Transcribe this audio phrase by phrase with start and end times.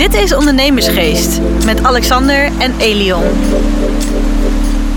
[0.00, 3.22] Dit is Ondernemersgeest met Alexander en Elion.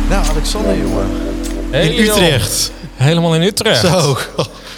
[0.10, 1.08] Nou, Alexander, jongen.
[1.72, 2.72] Hey, in Utrecht.
[2.94, 3.80] Helemaal in Utrecht.
[3.80, 4.18] Zo,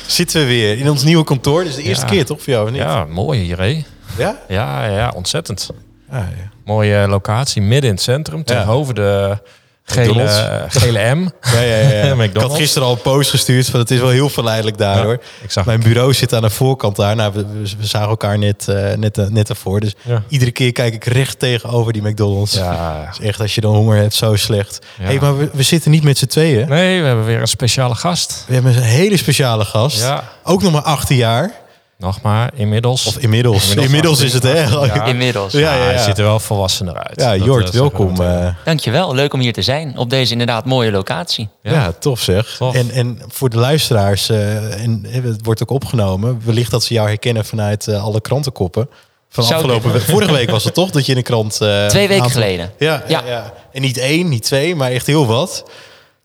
[0.07, 1.63] zitten we weer in ons nieuwe kantoor.
[1.63, 2.65] Dit is de eerste keer, toch, voor jou?
[2.65, 2.81] Of niet?
[2.81, 3.83] Ja, mooi hier, hè?
[4.17, 4.39] Ja?
[4.47, 5.69] Ja, ja, ontzettend.
[6.09, 6.49] Ah, ja.
[6.65, 9.37] Mooie locatie, midden in het centrum, tegenover de
[9.85, 10.75] gele, McDonald's.
[10.77, 11.29] gele M.
[11.53, 11.89] Ja, ja, ja.
[11.89, 12.15] ja.
[12.15, 12.33] McDonald's.
[12.35, 15.03] Ik had gisteren al een post gestuurd van het is wel heel verleidelijk daar Ja,
[15.03, 15.19] hoor.
[15.65, 17.15] Mijn bureau zit aan de voorkant daar.
[17.15, 19.79] Nou, we, zagen elkaar net, eh, net, eh, net ervoor.
[19.79, 20.23] Dus Ja.
[20.27, 22.53] iedere keer kijk ik recht tegenover die McDonald's.
[22.53, 23.09] Ja.
[23.11, 24.79] is echt als je dan honger hebt, zo slecht.
[25.01, 26.69] Hey, maar we, we zitten niet met z'n tweeën.
[26.69, 28.43] Nee, we hebben weer een speciale gast.
[28.47, 30.05] We hebben een hele speciale gast.
[30.43, 31.51] Ook nog maar 18 jaar.
[31.97, 33.05] Nog maar, inmiddels.
[33.05, 33.61] Of inmiddels.
[33.61, 34.63] Inmiddels, Inmiddels is het hè?
[34.63, 34.95] 18 jaar.
[34.95, 35.53] Ja, Inmiddels.
[35.53, 35.83] ja, ja.
[35.83, 37.21] hij ziet er wel volwassener uit.
[37.21, 38.11] Ja, Dat, Jort, eh, welkom.
[38.11, 38.25] meteen.
[38.27, 38.55] eh.
[38.65, 41.49] Dankjewel, leuk om hier te zijn op deze inderdaad mooie locatie.
[41.61, 41.91] Ja, Ja.
[41.99, 42.55] tof zeg.
[42.57, 42.75] Tof.
[42.75, 47.07] En, en voor de luisteraars, eh, en het wordt ook opgenomen, wellicht dat ze jou
[47.07, 48.89] herkennen vanuit alle krantenkoppen.
[49.29, 50.01] Van Zou afgelopen week.
[50.01, 51.61] Vorige week was het toch dat je in de krant.
[51.61, 52.71] eh, Twee weken aantal- geleden.
[52.79, 53.03] Ja.
[53.07, 53.53] ja.
[53.71, 55.63] En niet één, niet twee, maar echt heel wat.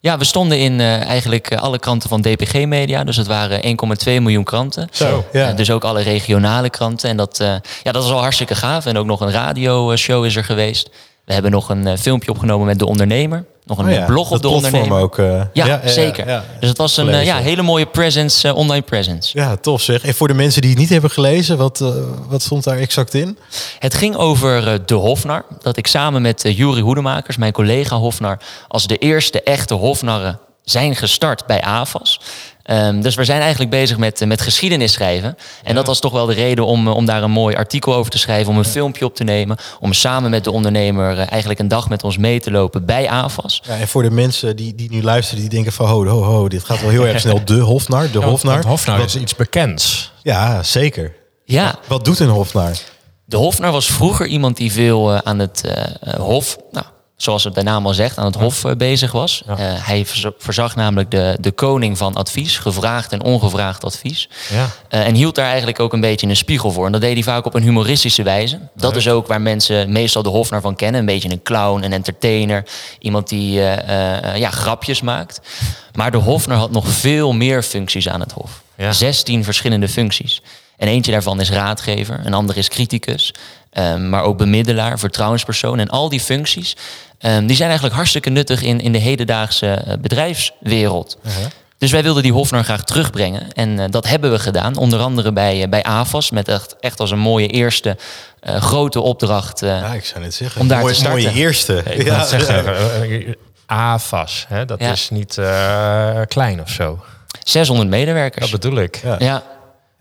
[0.03, 3.05] Ja, we stonden in eh, eigenlijk eh, alle kranten van DPG Media.
[3.05, 3.69] Dus het waren 1,2
[4.05, 4.89] miljoen kranten.
[4.93, 5.49] Zo, ja.
[5.49, 7.11] Eh, dus ook alle regionale kranten.
[7.11, 8.87] En dat, eh, ja, dat is al hartstikke gaaf.
[8.87, 10.91] En ook nog een radioshow is er geweest.
[11.31, 13.45] We hebben nog een eh, filmpje opgenomen met De Ondernemer.
[13.65, 14.99] Nog een Oh ja, blog op De Ondernemer.
[14.99, 15.19] ook.
[15.19, 16.29] eh, Ja, zeker.
[16.29, 16.45] ja.
[16.61, 19.39] Dus het was een eh, ja, hele mooie presence, online presence.
[19.39, 20.03] Ja, tof zeg.
[20.05, 21.85] En voor de mensen die het niet hebben gelezen, wat,
[22.29, 23.39] wat stond daar exact in?
[23.79, 25.45] Het ging over de Hofnar.
[25.63, 30.39] Dat ik samen met uh, Jury Hoedemakers, mijn collega Hofnar, als de eerste echte Hofnarren
[30.65, 32.21] zijn gestart bij AFAS.
[32.71, 35.37] Ehm, dus we zijn eigenlijk bezig met, eh, met geschiedenis schrijven.
[35.63, 38.11] En dat was toch wel de reden om, eh, om daar een mooi artikel over
[38.11, 41.61] te schrijven, om een filmpje op te nemen, om samen met de ondernemer eh, eigenlijk
[41.61, 43.63] een dag met ons mee te lopen bij AFAS.
[43.67, 46.49] Ja, en voor de mensen die, die nu luisteren, die denken van ho, ho, ho,
[46.49, 47.45] dit gaat wel heel erg snel.
[47.45, 48.67] De Hofnar, de Ja, Hofnar.
[48.67, 50.13] Hofnar Wat- is iets bekends.
[50.23, 51.13] Ja, zeker.
[51.45, 52.73] Ja, Wat doet een Hofnar?
[53.25, 55.63] De Hofnar was vroeger iemand die veel aan het
[56.19, 56.87] hof, nou,
[57.23, 59.43] zoals het bij naam al zegt, aan het hof eh, bezig was.
[59.47, 59.57] Ja.
[59.57, 64.29] Eh, hij verza- verzag namelijk de, de koning van advies, gevraagd en ongevraagd advies.
[64.51, 64.69] Ja.
[64.89, 66.87] Eh, en hield daar eigenlijk ook een beetje een spiegel voor.
[66.87, 68.59] En dat deed hij vaak op een humoristische wijze.
[68.75, 71.01] Dat is ook waar mensen meestal de Hofnar van kennen.
[71.01, 72.65] Een beetje een clown, een entertainer.
[72.99, 73.53] Iemand die
[74.35, 75.41] ja, grapjes maakt.
[75.95, 78.63] Maar de Hofnar had nog veel meer functies aan het Hof.
[78.77, 78.93] Ja.
[78.93, 80.43] 16 verschillende functies.
[80.77, 83.35] En eentje daarvan is raadgever, een ander is criticus,
[83.71, 85.79] ehm, maar ook bemiddelaar, vertrouwenspersoon.
[85.79, 86.77] En al die functies,
[87.21, 91.19] ehm, die zijn eigenlijk hartstikke nuttig in, in de hedendaagse eh, bedrijfswereld.
[91.79, 93.53] Dus wij wilden die Hofnar graag terugbrengen.
[93.53, 97.01] En eh, dat hebben we gedaan, onder andere bij, eh, bij AFAS, met echt, echt
[97.01, 97.97] als een mooie eerste
[98.41, 99.63] eh, grote opdracht.
[99.63, 100.61] eh, Ja, ik zou net zeggen.
[100.61, 101.23] Om daar mooie, te starten.
[101.23, 101.83] mooie eerste.
[101.85, 104.91] Ik ja, zeggen, AFAS, hè, dat Ja.
[104.93, 106.99] is niet eh, klein of zo.
[107.45, 108.51] 600 medewerkers.
[108.51, 109.01] Dat bedoel ik.
[109.05, 109.17] Ja.
[109.19, 109.43] ja,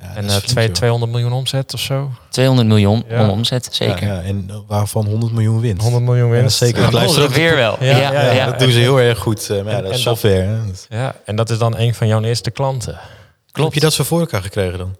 [0.01, 0.73] Ja, En dat is eh, flink, twee- joh.
[0.75, 2.09] 200 miljoen omzet of zo.
[2.29, 3.23] 200 miljoen Ja.
[3.23, 4.07] om omzet, zeker.
[4.07, 5.81] Ja, ja, en waarvan 100 miljoen winst.
[5.81, 6.59] 100 miljoen winst.
[6.59, 6.81] Ja, zeker.
[6.81, 7.77] Ja, Ik luister ook- weer wel.
[7.79, 9.49] Ja, Ja, Ja, ja, dat doen ze heel erg goed.
[9.49, 10.43] eh, Maar ja, En- dat is en dat- software.
[10.45, 10.65] hè.
[10.65, 12.93] Dat- Ja, en dat is dan een van jouw eerste klanten.
[12.93, 13.73] Heb klopt.
[13.73, 14.95] je dat zo voor elkaar gekregen dan?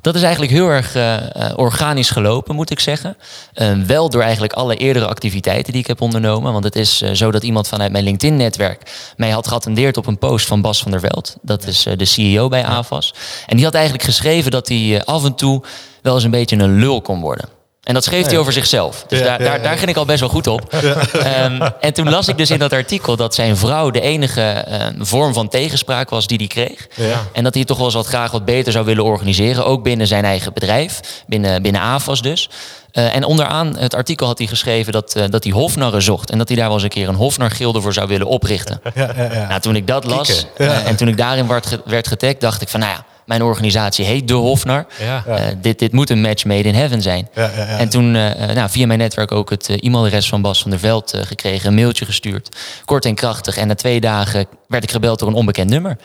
[0.00, 3.16] Dat is eigenlijk heel erg eh, eh, organisch gelopen, moet ik zeggen.
[3.52, 6.52] Eh, wel door eigenlijk alle eerdere activiteiten die ik heb ondernomen.
[6.52, 10.18] Want het is eh, zo dat iemand vanuit mijn LinkedIn-netwerk mij had geattendeerd op een
[10.18, 11.36] post van Bas van der Veld.
[11.42, 13.14] Dat is de CEO bij AVAS.
[13.46, 15.62] En die had eigenlijk geschreven dat hij af en toe
[16.02, 17.59] wel eens een beetje een lul kon worden.
[17.80, 19.04] En dat schreef hij over zichzelf.
[19.08, 20.72] Dus Ja, daar, ja, daar, daar ging ik al best wel goed op.
[21.12, 24.86] Ehm, en toen las ik dus in dat artikel dat zijn vrouw de enige eh,
[24.98, 26.86] vorm van tegenspraak was die hij kreeg.
[26.94, 27.22] Ja.
[27.32, 29.66] En dat hij toch wel eens wat graag wat beter zou willen organiseren.
[29.66, 31.00] Ook binnen zijn eigen bedrijf.
[31.26, 32.48] Binnen, binnen AFAS dus.
[32.92, 36.30] Eh, en onderaan het artikel had hij geschreven dat, eh, dat hij hofnarren zocht.
[36.30, 38.80] En dat hij daar wel eens een keer een hofnargilde voor zou willen oprichten.
[38.94, 39.48] Ja, ja, ja.
[39.48, 42.68] Nou, toen ik dat las eh, en toen ik daarin werd, werd getagd, dacht ik
[42.68, 44.86] van nou ja, mijn organisatie heet De Hofnar.
[44.98, 45.24] Ja.
[45.26, 47.28] Eh, dit, dit moet een match made in heaven zijn.
[47.34, 47.78] Ja, ja, ja.
[47.78, 50.80] En toen eh, eh, nou, via mijn netwerk ook het e-mailadres van Bas van der
[50.80, 52.56] Veld gekregen, een mailtje gestuurd.
[52.84, 53.56] Kort en krachtig.
[53.56, 55.96] En na twee dagen werd ik gebeld door een onbekend nummer.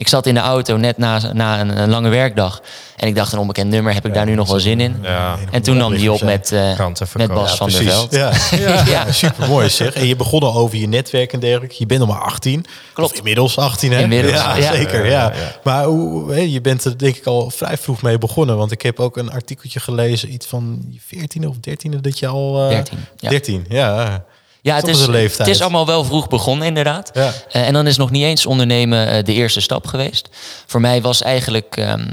[0.00, 2.60] Ik zat in de auto net na, na een, een lange werkdag.
[2.96, 4.96] En ik dacht, een onbekend nummer, heb ik daar nu nog wel zin in?
[5.02, 5.38] Ja.
[5.50, 6.78] En toen nam die op met, eh,
[7.14, 7.32] met.
[7.32, 7.82] Bas Ja, van der.
[7.82, 8.12] Veld.
[8.14, 8.32] Ja.
[8.90, 9.12] Ja.
[9.12, 9.94] super mooi zeg.
[9.94, 11.74] En je begon al over je netwerk en dergelijke.
[11.78, 12.64] Je bent nog maar 18.
[12.92, 13.10] Klopt.
[13.10, 14.00] Of inmiddels 18 hè?
[14.02, 14.72] Inmiddels, ja, ja.
[14.72, 15.04] zeker.
[15.04, 15.56] Ja, Ja, ja, ja.
[15.64, 18.56] Maar hoe, je bent er denk ik al vrij vroeg mee begonnen.
[18.56, 20.32] Want ik heb ook een artikeltje gelezen.
[20.32, 22.62] Iets van 14 of 13 dat je al...
[22.62, 23.28] eh, 13, ja.
[23.28, 24.24] 13, ja.
[24.62, 25.06] Ja, het is,
[25.38, 27.10] het is allemaal wel vroeg begonnen, inderdaad.
[27.14, 27.32] Ja.
[27.50, 30.28] Eh, en dan is nog niet eens ondernemen eh, de eerste stap geweest.
[30.66, 32.06] Voor mij was eigenlijk ehm,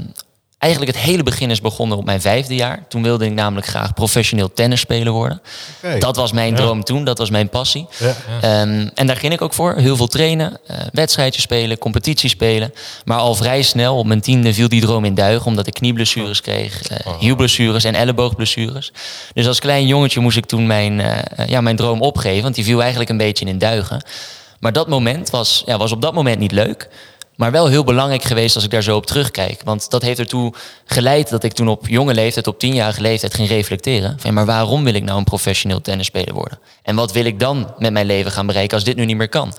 [0.58, 2.84] Eigenlijk het hele begin is begonnen op mijn vijfde jaar.
[2.88, 5.40] Toen wilde ik namelijk graag professioneel tennisspeler worden.
[5.84, 5.98] Oké.
[5.98, 7.86] Dat was mijn droom toen, dat was mijn passie.
[7.98, 8.14] Ja.
[8.40, 9.74] Ehm, en daar ging ik ook voor.
[9.74, 12.72] Heel veel trainen, eh wedstrijdjes spelen, competitie spelen.
[13.04, 15.46] Maar al vrij snel, op mijn tiende, viel die droom in duigen.
[15.46, 18.92] Omdat ik knieblessures kreeg, eh, hielblessures en elleboogblessures.
[19.34, 22.42] Dus als klein jongetje moest ik toen mijn, eh, ja, mijn droom opgeven.
[22.42, 24.02] Want die viel eigenlijk een beetje in duigen.
[24.60, 26.88] Maar dat moment was, ja, was op dat moment niet leuk.
[27.38, 29.60] Maar wel heel belangrijk geweest als ik daar zo op terugkijk.
[29.64, 30.52] Want dat heeft ertoe
[30.84, 34.16] geleid dat ik toen op jonge leeftijd, op tienjarige leeftijd, ging reflecteren.
[34.20, 36.58] Van, maar waarom wil ik nou een professioneel tennisspeler worden?
[36.82, 39.28] En wat wil ik dan met mijn leven gaan bereiken als dit nu niet meer
[39.28, 39.52] kan?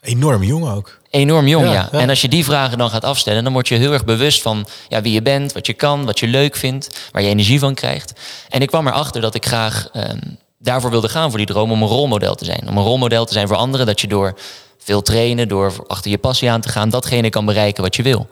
[0.00, 0.98] Enorm jong ook.
[1.10, 1.98] Enorm jong, ja, Ja, ja.
[1.98, 4.66] En als je die vragen dan gaat afstellen, dan word je heel erg bewust van
[4.88, 7.74] ja, wie je bent, wat je kan, wat je leuk vindt, waar je energie van
[7.74, 8.12] krijgt.
[8.48, 10.18] En ik kwam erachter dat ik graag ehm,
[10.58, 12.68] daarvoor wilde gaan, voor die droom, om een rolmodel te zijn.
[12.68, 14.34] Om een rolmodel te zijn voor anderen, dat je door
[14.82, 18.26] veel trainen, door achter je passie aan te gaan, datgene kan bereiken wat je wil.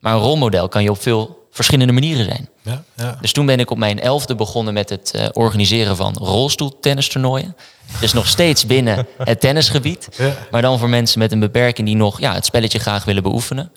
[0.00, 2.48] Maar een rolmodel kan je op veel verschillende manieren zijn.
[2.62, 3.18] Ja, ja.
[3.20, 7.56] Dus toen ben ik op mijn elfde begonnen met het eh, organiseren van rolstoeltennistoernooien.
[8.00, 10.08] Dus nog steeds binnen het tennisgebied.
[10.16, 10.36] Ja.
[10.50, 13.72] Maar dan voor mensen met een beperking die nog ja, het spelletje graag willen beoefenen.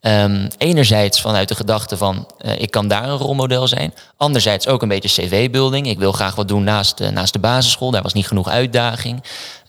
[0.00, 3.94] Ehm, enerzijds vanuit de gedachte van eh, ik kan daar een rolmodel zijn.
[4.16, 5.86] Anderzijds ook een beetje cv-building.
[5.86, 7.90] Ik wil graag wat doen naast, de- naast de basisschool.
[7.90, 9.22] Daar was niet genoeg uitdaging.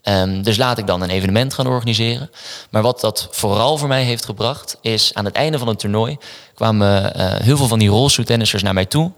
[0.04, 2.30] Ehm, dus laat ik dan een evenement gaan organiseren.
[2.70, 6.18] Maar wat dat vooral voor mij heeft gebracht, is aan het einde van het toernooi
[6.56, 9.12] kwamen eh, heel veel van die rolstoeltennissers naar mij toe.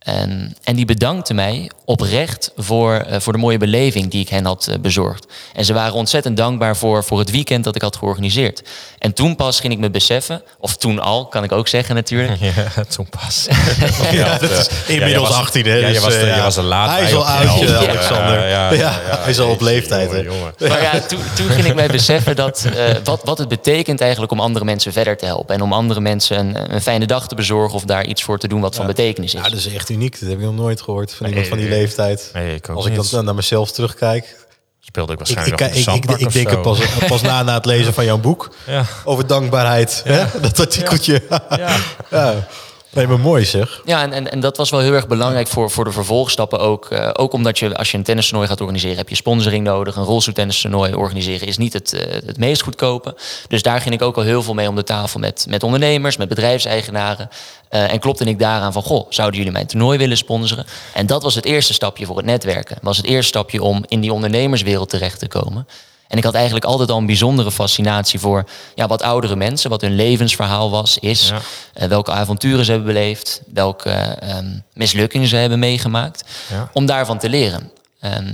[0.00, 4.44] En, en die bedankten mij oprecht voor, eh, voor de mooie beleving die ik hen
[4.44, 5.26] had eh, bezorgd.
[5.54, 8.62] En ze waren ontzettend dankbaar voor, voor het weekend dat ik had georganiseerd.
[8.98, 12.40] En toen pas ging ik me beseffen, of toen al, kan ik ook zeggen natuurlijk.
[12.76, 13.46] Ja, toen pas.
[14.12, 15.74] Ja, dat is inmiddels was- 18, hè?
[15.74, 18.48] Ja, je dus, was, eh, er- je was laat Hij is al oud, eh, Alexander.
[18.48, 18.68] Ja,
[19.02, 20.54] hij is al op leeftijd, jongen.
[20.58, 24.32] Maar ja, toen, toen ging ik mij beseffen dat, eh, wat, wat het betekent eigenlijk
[24.32, 25.54] om andere mensen verder te helpen.
[25.54, 28.48] En om andere mensen een, een fijne dag te bezorgen of daar iets voor te
[28.48, 29.40] doen wat van betekenis is.
[29.42, 30.20] Ja, dat is echt uniek.
[30.20, 32.30] Dat heb ik nog nooit gehoord van iemand van die leeftijd.
[32.34, 33.10] Nee, ik Als ik niet.
[33.10, 34.36] dan naar mezelf terugkijk.
[34.80, 36.60] Speelde ik Ik, ik, waarschijnlijk ik, ik, ik, ik zandbak denk zo.
[36.60, 36.78] pas,
[37.08, 38.84] pas na na het lezen van jouw boek Ja.
[39.04, 40.00] over dankbaarheid.
[40.04, 40.24] Hè?
[40.40, 41.22] Dat artikeltje.
[41.56, 41.76] Ja.
[42.10, 42.34] Ja.
[42.92, 43.80] Nee, maar mooi zeg.
[43.84, 46.90] Ja, en, en, en dat was wel heel erg belangrijk voor, voor de vervolgstappen ook.
[46.90, 49.96] Eh, ook omdat je, als je een tennistoernooi gaat organiseren, heb je sponsoring nodig.
[49.96, 53.16] Een rolstoeltennistoernooi organiseren is niet het, eh, het meest goedkope.
[53.48, 56.16] Dus daar ging ik ook al heel veel mee om de tafel met, met ondernemers,
[56.16, 57.28] met bedrijfseigenaren.
[57.68, 60.66] Eh, en klopte ik daaraan van, goh, zouden jullie mijn toernooi willen sponsoren?
[60.94, 62.78] En dat was het eerste stapje voor het netwerken.
[62.82, 65.66] Was het eerste stapje om in die ondernemerswereld terecht te komen.
[66.10, 69.80] En ik had eigenlijk altijd al een bijzondere fascinatie voor ja, wat oudere mensen, wat
[69.80, 71.28] hun levensverhaal was, is.
[71.28, 71.40] Ja.
[71.74, 76.24] eh, welke avonturen ze hebben beleefd, welke ehm, mislukkingen ze hebben meegemaakt.
[76.50, 76.70] Ja.
[76.72, 77.70] Om daarvan te leren.
[78.00, 78.32] Ehm,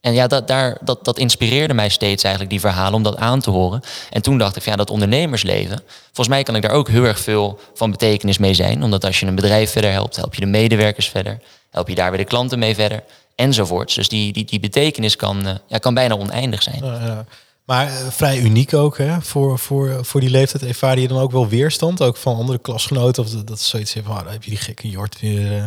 [0.00, 3.40] en ja, dat, daar, dat, dat inspireerde mij steeds eigenlijk, die verhalen, om dat aan
[3.40, 3.80] te horen.
[4.10, 7.04] En toen dacht ik, van, ja, dat ondernemersleven, volgens mij kan ik daar ook heel
[7.04, 8.82] erg veel van betekenis mee zijn.
[8.82, 12.10] Omdat als je een bedrijf verder helpt, help je de medewerkers verder, help je daar
[12.10, 13.02] weer de klanten mee verder,
[13.38, 13.94] enzovoorts.
[13.94, 16.84] Dus die, die, die betekenis kan, eh, ja, kan bijna oneindig zijn.
[16.84, 17.24] Ja, ja.
[17.64, 19.20] Maar eh, vrij uniek ook hè?
[19.22, 20.62] Voor, voor, voor die leeftijd.
[20.64, 22.02] Ervaar je dan ook wel weerstand?
[22.02, 23.22] Ook van andere klasgenoten?
[23.22, 25.56] Of dat, dat is zoiets van, ah, dan heb je die gekke Jort weer...
[25.56, 25.62] eh,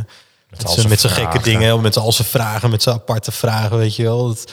[0.50, 3.32] met al zijn zijn met zijn gekke dingen, met al zijn vragen, met zijn aparte
[3.32, 4.28] vragen, weet je wel.
[4.28, 4.52] Dat,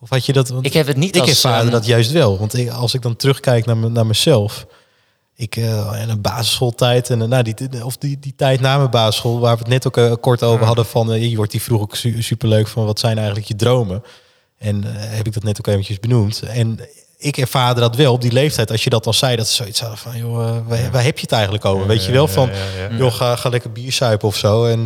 [0.00, 0.48] of had je dat?
[0.48, 2.38] Want Ik heb het niet ik als, ervaarde ehm, dat juist wel.
[2.38, 4.66] Want ik, als ik dan terugkijk naar, me- naar mezelf.
[5.40, 8.90] Ik eh in een basisschooltijd en eh, nou, die, of die, die tijd na mijn
[8.90, 11.80] basisschool, waar we het net ook eh, kort over hadden van eh Jort, die vroeg
[11.80, 14.02] ook su superleuk van wat zijn eigenlijk je dromen?
[14.58, 16.42] En heb ik dat net ook eventjes benoemd.
[16.42, 16.80] En
[17.18, 18.70] ik ervaarde dat wel op die leeftijd.
[18.70, 21.22] Als je dat dan zei, dat ze zoiets hadden van, joh, waar, waar heb je
[21.22, 21.86] het eigenlijk over?
[21.86, 22.50] Weet je wel, van,
[22.98, 24.64] joh, ga, ga lekker bier suipen of zo.
[24.64, 24.82] En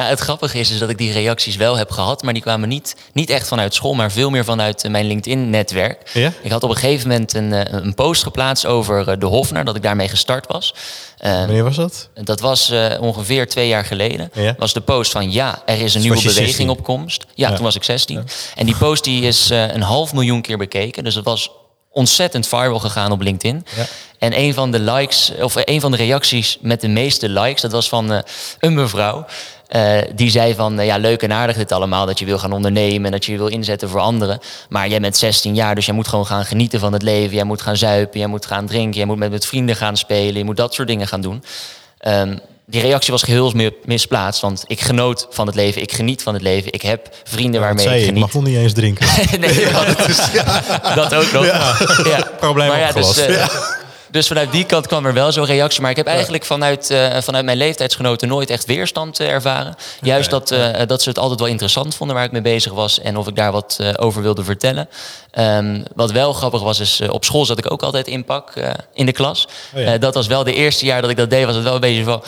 [0.00, 2.68] Nou, het grappige is, is dat ik die reacties wel heb gehad, maar die kwamen
[2.68, 6.10] niet, niet echt vanuit school, maar veel meer vanuit eh, mijn LinkedIn-netwerk.
[6.12, 6.32] Ja?
[6.42, 9.64] Ik had op een gegeven moment een, eh, een post geplaatst over eh, de Hofner,
[9.64, 10.74] dat ik daarmee gestart was.
[11.18, 12.08] Eh, wanneer was dat?
[12.14, 14.30] dat was ongeveer twee jaar geleden.
[14.34, 14.54] Ja.
[14.58, 16.68] Was de post van ja, er is een Dus nieuwe beweging 16?
[16.70, 17.24] op komst.
[17.34, 17.54] Ja, Ja.
[17.54, 18.24] toen was ik 16.
[18.56, 21.04] En die post die is een half miljoen keer bekeken.
[21.04, 21.50] Dus dat was
[21.92, 23.66] ontzettend viral gegaan op LinkedIn.
[23.76, 23.84] Ja.
[24.18, 27.72] En een van de likes, of een van de reacties met de meeste likes, dat
[27.72, 28.22] was van
[28.58, 29.26] een mevrouw.
[29.70, 32.52] Eh, die zei van, eh, ja, leuk en aardig dit allemaal, dat je wil gaan
[32.52, 34.38] ondernemen en dat je je wil inzetten voor anderen.
[34.68, 37.34] Maar jij bent 16 jaar, dus jij moet gewoon gaan genieten van het leven.
[37.34, 40.34] Jij moet gaan zuipen, jij moet gaan drinken, jij moet met, met vrienden gaan spelen,
[40.38, 41.44] je moet dat soort dingen gaan doen.
[41.98, 42.36] Ehm,
[42.66, 46.34] die reactie was geheel mi- misplaatst, want ik genoot van het leven, ik geniet van
[46.34, 47.98] het leven, ik heb vrienden waarmee ik je?
[47.98, 48.20] Ik geniet.
[48.20, 49.06] mag nog niet eens drinken.
[49.40, 51.44] nee, dat, dat ook nog.
[52.06, 52.28] Ja.
[52.40, 53.78] Probleem Maar ja, dus, opgelost.
[54.10, 55.80] Dus vanuit die kant kwam er wel zo'n reactie.
[55.80, 59.74] Maar ik heb eigenlijk vanuit, eh, vanuit mijn leeftijdsgenoten nooit echt weerstand eh, ervaren.
[60.00, 63.00] Juist dat, eh, dat ze het altijd wel interessant vonden waar ik mee bezig was.
[63.00, 64.88] En of ik daar wat over wilde vertellen.
[65.30, 68.52] Ehm, wat wel grappig was, is op school zat ik ook altijd in pak
[68.94, 69.48] in de klas.
[69.74, 69.98] Oh ja.
[69.98, 72.04] Dat was wel de eerste jaar dat ik dat deed, was het wel een beetje
[72.04, 72.22] van...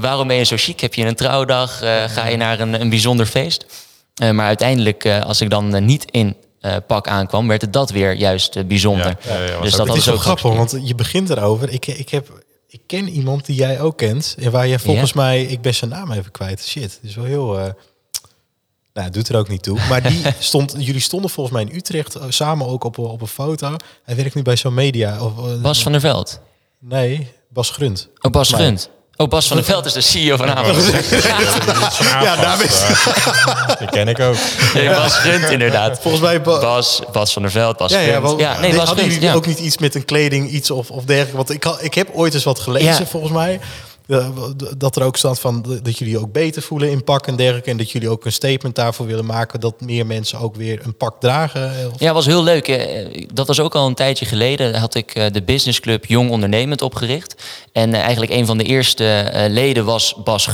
[0.00, 0.80] waarom ben je zo chic?
[0.80, 1.78] Heb je een trouwdag?
[2.06, 3.66] Ga je naar een, een bijzonder feest?
[4.32, 8.56] Maar uiteindelijk, als ik dan niet in eh, pak aankwam, werd het dat weer juist
[8.56, 9.16] eh, bijzonder.
[9.24, 11.70] Ja, ja, ja, was dus dat Het is ook grappig, want je begint erover.
[11.70, 14.36] Ik, ik, heb, ik ken iemand die jij ook kent.
[14.38, 15.42] En waar jij volgens mij...
[15.42, 16.64] Ik ben zijn naam even kwijt.
[16.64, 17.58] Shit, het is wel heel...
[17.58, 17.68] eh
[18.92, 19.78] nou, doet er ook niet toe.
[19.88, 23.76] Maar die stond, jullie stonden volgens mij in Utrecht samen ook op, op een foto.
[24.02, 25.24] Hij werkt nu bij zo'n media.
[25.24, 26.40] Of, Bas van der Veld.
[26.78, 28.08] Nee, Bas Grunt.
[28.20, 28.90] Oh, Bas Grunt.
[29.16, 30.84] Oh, Bas van der Veld is de CEO van Ameland.
[32.22, 32.82] Ja, daar is
[33.78, 34.36] Die ken ik ook.
[34.74, 35.98] Nee, Bas Grunt inderdaad.
[36.00, 36.42] volgens mij...
[36.42, 39.20] Ba- Bas, Bas van der Veld, Bas ja, ja, Ja, nee, Bas hadden Grunt, jullie
[39.28, 39.34] ja.
[39.34, 41.36] ook niet iets met een kleding, iets of, of dergelijke?
[41.36, 43.06] Want ik, ik heb ooit eens wat gelezen, Ja.
[43.06, 43.60] volgens mij.
[44.76, 47.70] Dat er ook staat van dat jullie ook beter voelen in pak en dergelijke.
[47.70, 50.96] En dat jullie ook een statement daarvoor willen maken dat meer mensen ook weer een
[50.96, 51.78] pak dragen.
[51.80, 52.68] eh, Of, Ja, was heel leuk.
[52.68, 54.74] Eh, Dat was ook al een tijdje geleden.
[54.74, 57.34] Had ik eh, de businessclub Jong Ondernemend opgericht.
[57.72, 60.48] En eigenlijk een van de eerste leden was Bas.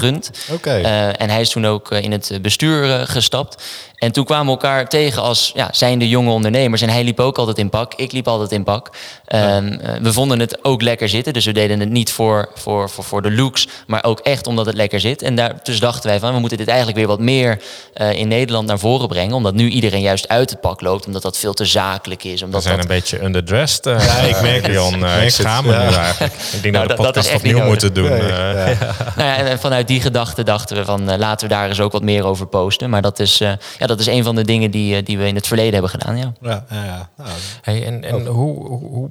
[0.52, 0.70] Oké.
[0.70, 3.62] Eh, en hij is toen ook in het bestuur gestapt.
[3.98, 6.82] En toen kwamen we elkaar tegen als ja, zijnde jonge ondernemers.
[6.82, 7.94] En hij liep ook altijd in pak.
[7.94, 8.90] Ik liep altijd in pak.
[9.24, 11.32] Ehm, eh, we vonden het ook lekker zitten.
[11.32, 13.68] Dus we deden het niet voor, voor, voor, voor de looks.
[13.86, 15.22] Maar ook echt omdat het lekker zit.
[15.22, 17.60] En daar, dus dachten wij van we moeten dit eigenlijk weer wat meer
[17.94, 19.34] eh, in Nederland naar voren brengen.
[19.34, 21.06] Omdat nu iedereen juist uit het pak loopt.
[21.06, 22.38] Omdat dat veel te zakelijk is.
[22.40, 23.86] We Omdat zijn dat, een beetje underdressed.
[23.86, 24.70] eh, Ja, ik merk het.
[24.72, 25.04] Leon.
[25.22, 25.88] Ik schaam me ja.
[25.88, 26.32] nu eigenlijk.
[26.52, 28.08] Ik denk Nou, dat we dat- de podcast opnieuw moeten doen.
[28.08, 28.64] Nee, ja.
[29.16, 31.92] nou ja, en- en vanuit die gedachte dachten we van laten we daar eens ook
[31.92, 32.90] wat meer over posten.
[32.90, 35.26] Maar dat is, eh, ja, dat is een van de dingen die, eh, die we
[35.26, 36.16] in het verleden hebben gedaan.
[36.16, 36.32] Ja.
[36.40, 37.10] ja, ja, ja.
[37.16, 37.30] Nou,
[37.62, 39.10] Hey, en en hoe, hoe, hoe-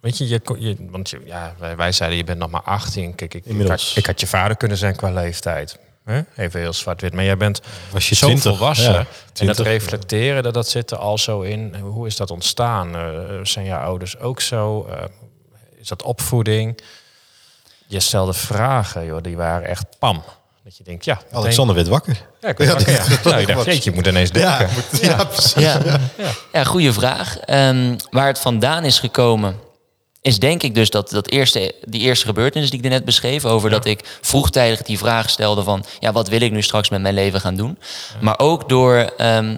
[0.00, 2.62] weet je, je, kon- je want je, ja, wij, wij zeiden je bent nog maar
[2.62, 3.14] 18.
[3.14, 5.78] Kijk, ik, ik, had, ik had je vader kunnen zijn qua leeftijd.
[6.04, 6.20] Hè?
[6.36, 7.12] Even heel zwart-wit.
[7.14, 7.60] Maar jij bent
[7.90, 8.92] was je zo 20, volwassen.
[8.92, 9.56] ja, en 20.
[9.56, 11.74] dat reflecteren, dat, dat zit er al zo in.
[11.74, 12.96] Hoe is dat ontstaan?
[12.96, 14.84] Eh, zijn jouw ouders ook zo?
[14.90, 15.04] Eh,
[15.80, 16.78] is dat opvoeding?
[17.86, 20.22] Je stelde vragen, joh, die waren echt pam.
[20.64, 21.14] Dat je denkt, ja.
[21.14, 22.26] meteen- Alexander werd wakker.
[22.40, 24.68] Ja, ik, weet Ja, Nou, ik dacht, jeetje, je moet ineens denken.
[25.02, 25.52] ja, precies.
[25.62, 26.00] Ja,
[26.52, 26.64] ja.
[26.64, 27.38] goede vraag.
[27.38, 29.56] Ehm, waar het vandaan is gekomen,
[30.20, 33.70] is denk ik dus dat, dat eerste, die eerste gebeurtenis die ik net beschreef, over
[33.70, 37.14] dat ik vroegtijdig die vraag stelde van, ja, wat wil ik nu straks met mijn
[37.14, 37.78] leven gaan doen?
[38.20, 39.56] Maar ook door ehm,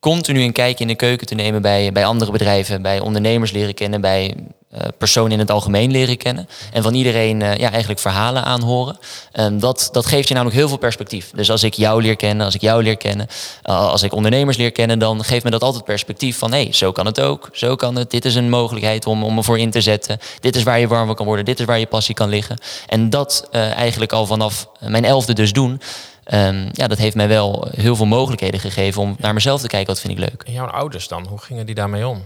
[0.00, 3.74] continu een kijkje in de keuken te nemen bij, bij andere bedrijven, bij ondernemers leren
[3.74, 4.34] kennen, bij
[4.70, 6.48] eh, personen in het algemeen leren kennen.
[6.72, 8.98] En van iedereen eh, ja, eigenlijk verhalen aanhoren.
[9.32, 11.30] Ehm, dat, dat geeft je namelijk heel veel perspectief.
[11.34, 13.26] Dus als ik jou leer kennen, als ik jou leer kennen,
[13.62, 16.72] eh, als ik ondernemers leer kennen, dan geeft me dat altijd perspectief van hé, hey,
[16.72, 18.10] zo kan het ook, zo kan het.
[18.10, 20.18] Dit is een mogelijkheid om, om ervoor in te zetten.
[20.40, 22.58] Dit is waar je warm kan worden, dit is waar je passie kan liggen.
[22.86, 25.80] En dat eigenlijk al vanaf mijn elfde dus doen.
[26.24, 29.88] Ehm, ja, dat heeft mij wel heel veel mogelijkheden gegeven om naar mezelf te kijken.
[29.88, 30.42] Wat vind ik leuk.
[30.46, 32.24] En jouw ouders dan, hoe gingen die daarmee om?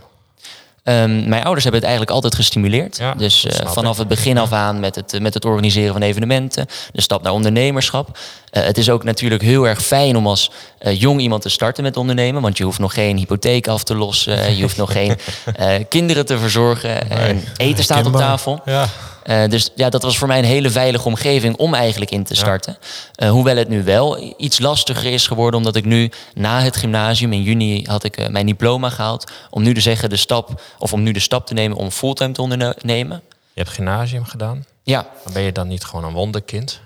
[0.85, 2.97] Ehm, mijn ouders hebben het eigenlijk altijd gestimuleerd.
[2.97, 3.99] Ja, dus eh, vanaf ik.
[3.99, 8.19] het begin af aan met het, met het organiseren van evenementen, de stap naar ondernemerschap.
[8.50, 10.50] Eh, het is ook natuurlijk heel erg fijn om als
[10.85, 13.95] eh, jong iemand te starten met ondernemen, want je hoeft nog geen hypotheek af te
[13.95, 15.17] lossen, je hoeft nog geen
[15.57, 18.61] eh, kinderen te verzorgen en eten staat op tafel.
[18.64, 18.88] Ja.
[19.25, 22.35] Eh, dus ja, dat was voor mij een hele veilige omgeving om eigenlijk in te
[22.35, 22.79] starten.
[23.14, 27.33] Eh, hoewel het nu wel iets lastiger is geworden, omdat ik nu na het gymnasium
[27.33, 29.31] in juni had ik eh, mijn diploma gehaald.
[29.50, 32.33] Om nu te zeggen de stap, of om nu de stap te nemen om fulltime
[32.33, 33.23] te ondernemen.
[33.53, 34.64] Je hebt gymnasium gedaan.
[34.83, 36.81] Ja, Maar ben je dan niet gewoon een wonderkind?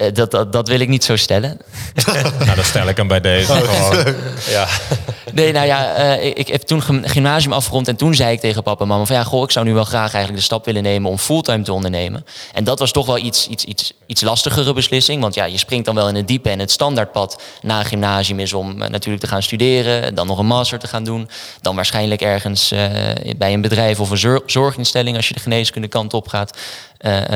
[0.00, 1.58] Eh, dat, dat, dat wil ik niet zo stellen.
[2.44, 4.14] nou, dan stel ik hem bij deze gewoon.
[4.48, 4.68] Ja.
[5.32, 8.40] Nee, nou ja, eh, ik, ik heb toen gym- gymnasium afgerond en toen zei ik
[8.40, 10.64] tegen papa en mama van ja, goh, ik zou nu wel graag eigenlijk de stap
[10.64, 12.24] willen nemen om fulltime te ondernemen.
[12.52, 15.86] En dat was toch wel iets, iets, iets, iets lastigere beslissing, want ja, je springt
[15.86, 19.28] dan wel in het diepe en het standaardpad na gymnasium is om eh, natuurlijk te
[19.28, 21.28] gaan studeren, dan nog een master te gaan doen,
[21.60, 22.86] dan waarschijnlijk ergens eh,
[23.36, 26.58] bij een bedrijf of een zor- zorginstelling als je de geneeskundekant op gaat,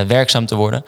[0.06, 0.84] werkzaam te worden.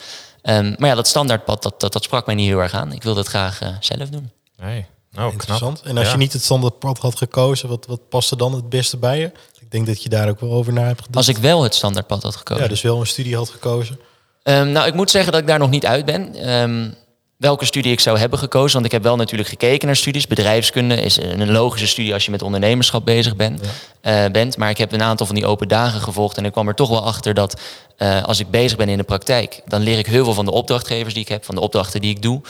[0.47, 2.93] Ehm, maar ja, dat standaardpad, dat, dat, dat sprak mij niet heel erg aan.
[2.93, 4.31] Ik wilde het graag eh, zelf doen.
[4.57, 4.87] Nee.
[5.11, 5.81] Nou, Interessant.
[5.81, 5.91] knap.
[5.91, 6.13] En als Ja.
[6.13, 9.31] je niet het standaardpad had gekozen, wat, wat paste dan het beste bij je?
[9.61, 11.17] Ik denk dat je daar ook wel over na hebt gedacht.
[11.17, 12.63] Als ik wel het standaardpad had gekozen.
[12.63, 14.01] ja, dus wel een studie had gekozen.
[14.43, 16.35] Ehm, nou, ik moet zeggen dat ik daar nog niet uit ben.
[16.35, 16.91] Ehm,
[17.37, 18.73] welke studie ik zou hebben gekozen.
[18.73, 20.27] Want ik heb wel natuurlijk gekeken naar studies.
[20.27, 23.61] Bedrijfskunde is een logische studie als je met ondernemerschap bezig bent.
[24.07, 24.57] Eh, bent.
[24.57, 26.37] Maar ik heb een aantal van die open dagen gevolgd.
[26.37, 27.61] En ik kwam er toch wel achter dat
[27.97, 30.51] eh, als ik bezig ben in de praktijk, dan leer ik heel veel van de
[30.51, 32.41] opdrachtgevers die ik heb, van de opdrachten die ik doe.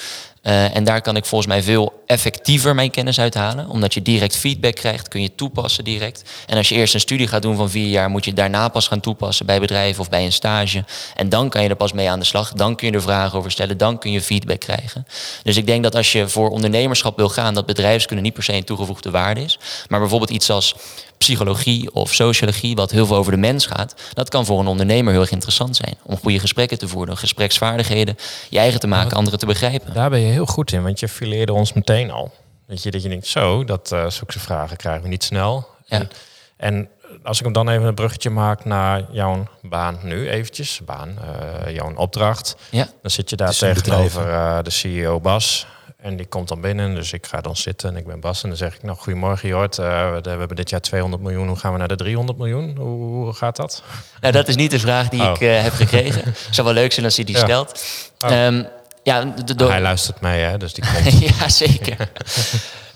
[0.43, 3.69] Eh, en daar kan ik volgens mij veel effectiever mijn kennis uithalen.
[3.69, 6.23] Omdat je direct feedback krijgt, kun je toepassen direct.
[6.47, 8.89] En als je eerst een studie gaat doen van vier jaar, moet je daarna pas
[8.89, 10.85] gaan toepassen bij bedrijven of bij een stage.
[11.15, 12.53] En dan kan je er pas mee aan de slag.
[12.53, 13.79] Dan kun je er vragen over stellen.
[13.79, 15.07] Dan kun je feedback krijgen.
[15.43, 18.53] Dus ik denk dat als je voor ondernemerschap wil gaan, dat bedrijfskunde niet per se
[18.53, 19.59] een toegevoegde waarde is.
[19.89, 20.75] Maar bijvoorbeeld iets als
[21.19, 25.13] psychologie of sociologie, wat heel veel over de mens gaat, dat kan voor een ondernemer
[25.13, 25.97] heel erg interessant zijn.
[26.03, 28.17] Om goede gesprekken te voeren, gespreksvaardigheden,
[28.51, 29.95] je eigen te maken, anderen te begrijpen.
[29.95, 32.33] Daar ben je heel goed in, want je fileerde ons meteen al.
[32.67, 35.69] Weet je, dat je denkt, zo, dat uh, zulke vragen krijgen we niet snel.
[35.85, 35.99] Ja.
[35.99, 36.11] En,
[36.57, 36.89] en
[37.23, 41.19] als ik hem dan even een bruggetje maak naar jouw baan nu eventjes, baan,
[41.65, 42.57] uh, jouw opdracht.
[42.71, 42.89] Ja.
[43.03, 45.67] Dan zit je daar tegenover uh, de CEO Bas.
[46.07, 48.43] En die komt dan binnen, dus ik ga dan zitten en ik ben Bas.
[48.43, 51.49] En dan zeg ik, nou, goedemorgen Jort, uh, we, we, hebben dit jaar 200 miljoen.
[51.49, 52.77] Hoe gaan we naar de 300 miljoen?
[52.77, 53.83] Hoe, hoe gaat dat?
[54.21, 55.31] Nou, dat is niet de vraag die Oh.
[55.31, 56.25] ik uh, heb gekregen.
[56.47, 57.45] Het zou wel leuk zijn als hij die Ja.
[57.45, 57.85] stelt.
[58.19, 58.45] Oh.
[58.45, 58.67] Um,
[59.03, 61.19] ja, de, de, hij luistert mee, hè, dus die komt.
[61.19, 62.11] ja, zeker.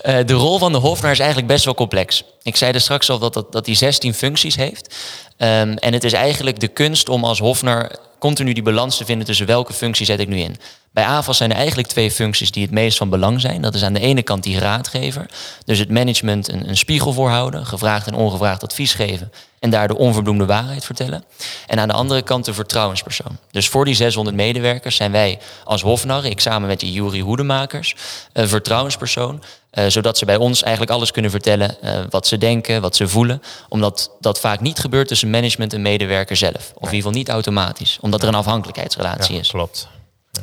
[0.03, 2.25] Uh, de rol van de hofnar is eigenlijk best wel complex.
[2.43, 4.95] Ik zei er straks al dat, dat, dat hij 16 functies heeft.
[5.37, 7.91] Um, en het is eigenlijk de kunst om als hofnar
[8.21, 10.57] continu die balans te vinden tussen welke functie zet ik nu in.
[10.93, 13.63] Bij AFAS zijn er eigenlijk twee functies die het meest van belang zijn.
[13.63, 15.27] Dat is aan de ene kant die raadgever.
[15.65, 19.33] Dus het management een, een spiegel voorhouden, gevraagd en ongevraagd advies geven.
[19.59, 21.25] En daar de onverbloemde waarheid vertellen.
[21.67, 23.39] En aan de andere kant de vertrouwenspersoon.
[23.51, 27.97] Dus voor die 600 medewerkers zijn wij als hofnar, ik samen met de jury Hoedemakers,
[28.33, 29.43] een vertrouwenspersoon.
[29.79, 33.09] Uh, zodat ze bij ons eigenlijk alles kunnen vertellen uh, wat ze denken, wat ze
[33.09, 33.43] voelen.
[33.69, 36.55] Omdat dat vaak niet gebeurt tussen management en medewerker zelf.
[36.55, 37.99] Of in ieder geval niet automatisch.
[38.01, 39.49] Omdat er een afhankelijkheidsrelatie Ja, is.
[39.49, 39.89] klopt.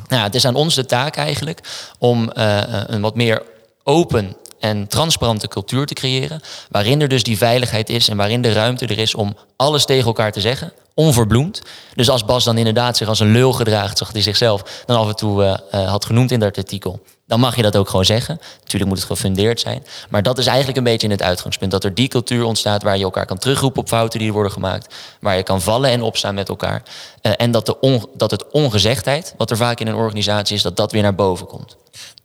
[0.08, 1.60] Nou, het is aan ons de taak eigenlijk
[1.98, 3.42] om uh, een wat meer
[3.82, 6.40] open en transparante cultuur te creëren.
[6.70, 10.06] Waarin er dus die veiligheid is en waarin de ruimte er is om alles tegen
[10.06, 10.72] elkaar te zeggen.
[10.94, 11.62] Onverbloemd.
[11.94, 15.08] Dus als Bas dan inderdaad zich als een lul gedraagt, zoals hij zichzelf dan af
[15.08, 17.00] en toe had genoemd in dat artikel.
[17.28, 18.40] Dan mag je dat ook gewoon zeggen.
[18.58, 19.84] Natuurlijk moet het gefundeerd zijn.
[20.08, 21.70] Maar dat is eigenlijk een beetje in het uitgangspunt.
[21.70, 24.94] Dat er die cultuur ontstaat waar je elkaar kan terugroepen op fouten die worden gemaakt.
[25.20, 26.82] Waar je kan vallen en opstaan met elkaar.
[27.22, 30.62] Uh, en dat, de on, dat het ongezegdheid, wat er vaak in een organisatie is,
[30.62, 31.76] dat dat weer naar boven komt.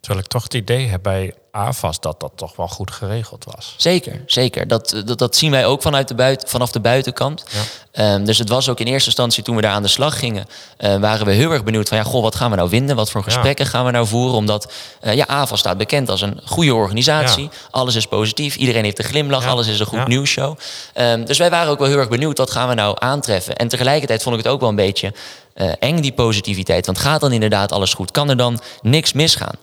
[0.04, 3.74] Terwijl ik toch het idee heb bij AFAS dat dat toch wel goed geregeld was.
[3.76, 4.68] Zeker, zeker.
[4.68, 7.44] Dat, dat, dat zien wij ook vanuit de buiten, vanaf de buitenkant.
[7.92, 8.14] Ja.
[8.14, 10.46] Um, dus het was ook in eerste instantie toen we daar aan de slag gingen,
[10.78, 12.96] uh, waren we heel erg benieuwd van ja, goh, wat gaan we nou vinden?
[12.96, 13.70] Wat voor gesprekken ja.
[13.70, 14.36] gaan we nou voeren?
[14.36, 17.42] Omdat uh, ja, AFAS staat bekend als een goede organisatie.
[17.42, 17.50] Ja.
[17.70, 20.58] Alles is positief, iedereen heeft een glimlach, alles is een goed nieuwsshow.
[20.94, 23.56] Um, dus wij waren ook wel heel erg benieuwd, wat gaan we nou aantreffen?
[23.56, 25.12] En tegelijkertijd vond ik het ook wel een beetje
[25.54, 26.86] uh, eng, die positiviteit.
[26.86, 28.10] Want gaat dan inderdaad alles goed?
[28.10, 29.54] Kan er dan niks misgaan?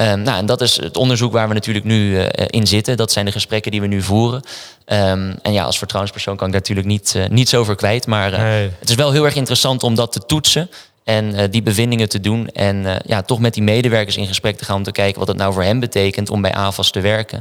[0.00, 2.96] Um, nou, en dat is het onderzoek waar we natuurlijk nu uh, in zitten.
[2.96, 4.42] Dat zijn de gesprekken die we nu voeren.
[4.86, 8.06] Um, en ja, als vertrouwenspersoon kan ik daar natuurlijk niet, uh, niets over kwijt.
[8.06, 8.70] Maar uh, Nee.
[8.78, 10.70] het is wel heel erg interessant om dat te toetsen.
[11.04, 12.48] En uh, die bevindingen te doen.
[12.48, 15.28] En uh, ja, toch met die medewerkers in gesprek te gaan om te kijken wat
[15.28, 17.38] het nou voor hen betekent om bij AFAS te werken.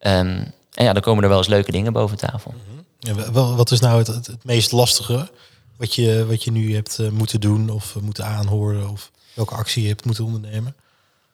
[0.00, 2.54] Um, en ja, dan komen er wel eens leuke dingen boven tafel.
[2.98, 5.30] Ja, wel- wat is nou het, het, het meest lastige
[5.76, 9.54] wat je, wat je nu hebt eh, moeten doen of eh, moeten aanhoren of welke
[9.54, 10.74] actie je hebt moeten ondernemen?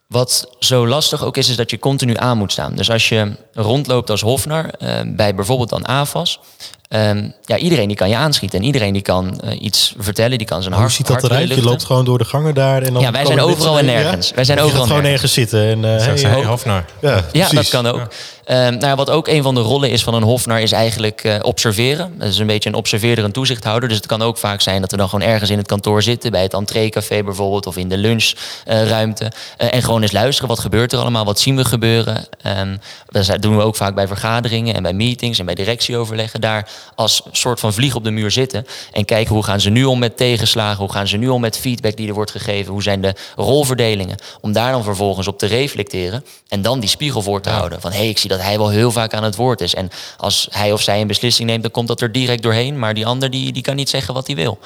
[0.09, 2.75] Wat zo lastig ook is, is dat je continu aan moet staan.
[2.75, 6.41] Dus als je rondloopt als hofnar, eh, bij bijvoorbeeld dan AFAS...
[6.89, 10.47] ehm, ja, iedereen die kan je aanschieten en iedereen die kan eh, iets vertellen, die
[10.47, 11.49] kan zijn Hoe hart ziet dat eruit?
[11.49, 13.95] Je loopt gewoon door de gangen daar en dan Ja, wij zijn overal en mee,
[13.95, 14.03] ja?
[14.03, 14.33] nergens.
[14.35, 16.85] Wij zijn je overal gewoon ergens zitten en eh, Zo hey, Hofnar.
[17.01, 18.09] ja, Ja, dat kan ook.
[18.49, 21.25] Ehm, nou ja, wat ook een van de rollen is van een hofnar is eigenlijk
[21.25, 22.15] eh, observeren.
[22.19, 23.89] Dat is een beetje een observeerder en toezichthouder.
[23.89, 26.31] Dus het kan ook vaak zijn dat we dan gewoon ergens in het kantoor zitten,
[26.31, 29.33] bij het entreecafé bijvoorbeeld, of in de lunchruimte.
[29.57, 32.25] Eh, en gewoon eens luisteren, wat gebeurt er allemaal, wat zien we gebeuren.
[32.43, 36.41] Ehm, dat doen we ook vaak bij vergaderingen en bij meetings en bij directieoverleggen.
[36.41, 39.85] Daar als soort van vlieg op de muur zitten en kijken hoe gaan ze nu
[39.85, 42.83] om met tegenslagen, hoe gaan ze nu om met feedback die er wordt gegeven, hoe
[42.83, 44.17] zijn de rolverdelingen.
[44.41, 47.81] Om daar dan vervolgens op te reflecteren en dan die spiegel voor te houden.
[47.81, 49.75] Van hé, hey, ik zie dat hij wel heel vaak aan het woord is.
[49.75, 52.79] En als hij of zij een beslissing neemt, dan komt dat er direct doorheen.
[52.79, 54.59] Maar die ander die, die kan niet zeggen wat hij wil.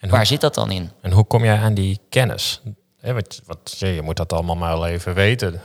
[0.00, 0.90] En Waar hoe, zit dat dan in?
[1.00, 2.60] en hoe kom jij aan die kennis?
[3.78, 5.60] Je moet dat allemaal maar wel even weten.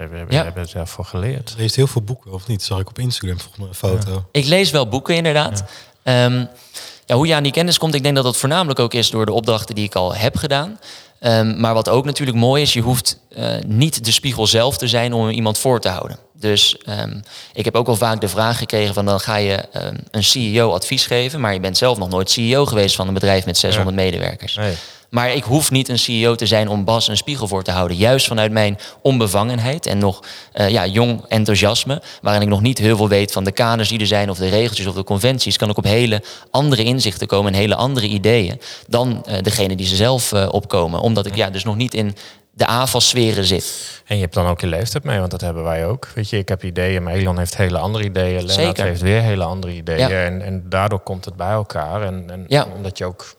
[0.00, 0.44] Hebben we Ja.
[0.44, 1.50] hebben we zelf voor geleerd.
[1.50, 2.62] Ze heeft heel veel boeken, of niet?
[2.62, 4.24] Zag ik op Instagram volgens mij een foto.
[4.32, 5.64] Ik lees wel boeken inderdaad.
[6.02, 6.44] Ehm,
[7.06, 9.26] ja, hoe je aan die kennis komt, ik denk dat dat voornamelijk ook is door
[9.26, 10.78] de opdrachten die ik al heb gedaan.
[11.18, 14.88] Ehm, maar wat ook natuurlijk mooi is, je hoeft eh, niet de spiegel zelf te
[14.88, 16.18] zijn om iemand voor te houden.
[16.34, 17.20] Dus ehm,
[17.52, 20.72] ik heb ook al vaak de vraag gekregen van dan ga je ehm, een CEO
[20.72, 23.96] advies geven, maar je bent zelf nog nooit CEO geweest van een bedrijf met 600
[23.96, 24.54] medewerkers.
[24.56, 24.74] Nee.
[25.10, 27.96] Maar ik hoef niet een CEO te zijn om Bas een spiegel voor te houden.
[27.96, 30.20] Juist vanuit mijn onbevangenheid en nog
[30.52, 34.00] eh, ja, jong enthousiasme, waarin ik nog niet heel veel weet van de kaders die
[34.00, 37.52] er zijn, of de regeltjes of de conventies, kan ik op hele andere inzichten komen
[37.52, 41.00] en hele andere ideeën dan eh, degene die ze zelf eh, opkomen.
[41.00, 42.16] Omdat ik ja, dus nog niet in
[42.52, 44.02] de AFAS-sferen zit.
[44.06, 46.08] En je hebt dan ook je leeftijd mee, want dat hebben wij ook.
[46.14, 48.44] Weet je, ik heb ideeën, maar Elon heeft hele andere ideeën.
[48.44, 49.98] Lennart heeft weer hele andere ideeën.
[50.08, 50.24] Ja.
[50.24, 52.02] En, en daardoor komt het bij elkaar.
[52.02, 52.66] En, en Ja.
[52.76, 53.38] omdat je ook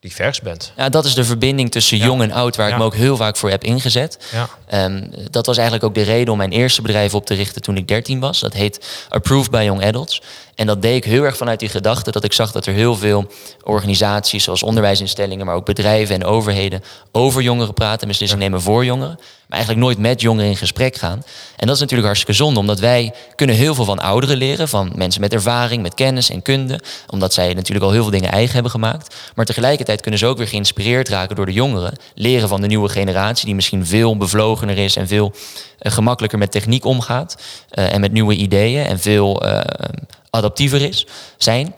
[0.00, 0.72] divers bent.
[0.76, 2.04] Ja, dat is de verbinding tussen Ja.
[2.04, 4.18] jong en oud, waar ik me ook heel vaak voor heb ingezet.
[4.32, 4.48] Ja.
[4.66, 7.76] Ehm, dat was eigenlijk ook de reden om mijn eerste bedrijf op te richten toen
[7.76, 8.40] ik 13 was.
[8.40, 10.22] Dat heet Approved by Young Adults.
[10.54, 12.96] En dat deed ik heel erg vanuit die gedachte dat ik zag dat er heel
[12.96, 13.26] veel
[13.62, 16.82] organisaties, zoals onderwijsinstellingen, maar ook bedrijven en overheden,
[17.12, 19.18] over jongeren praten en beslissingen nemen voor jongeren.
[19.50, 21.22] Maar eigenlijk nooit met jongeren in gesprek gaan.
[21.56, 24.92] En dat is natuurlijk hartstikke zonde, omdat wij kunnen heel veel van ouderen leren, van
[24.94, 26.80] mensen met ervaring, met kennis en kunde.
[27.06, 29.14] Omdat zij natuurlijk al heel veel dingen eigen hebben gemaakt.
[29.34, 31.96] Maar tegelijkertijd kunnen ze ook weer geïnspireerd raken door de jongeren.
[32.14, 35.32] Leren van de nieuwe generatie, die misschien veel bevlogener is en veel
[35.78, 37.36] eh, gemakkelijker met techniek omgaat.
[37.70, 39.60] eh, en met nieuwe ideeën en veel eh,
[40.30, 41.74] adaptiever is, zijn.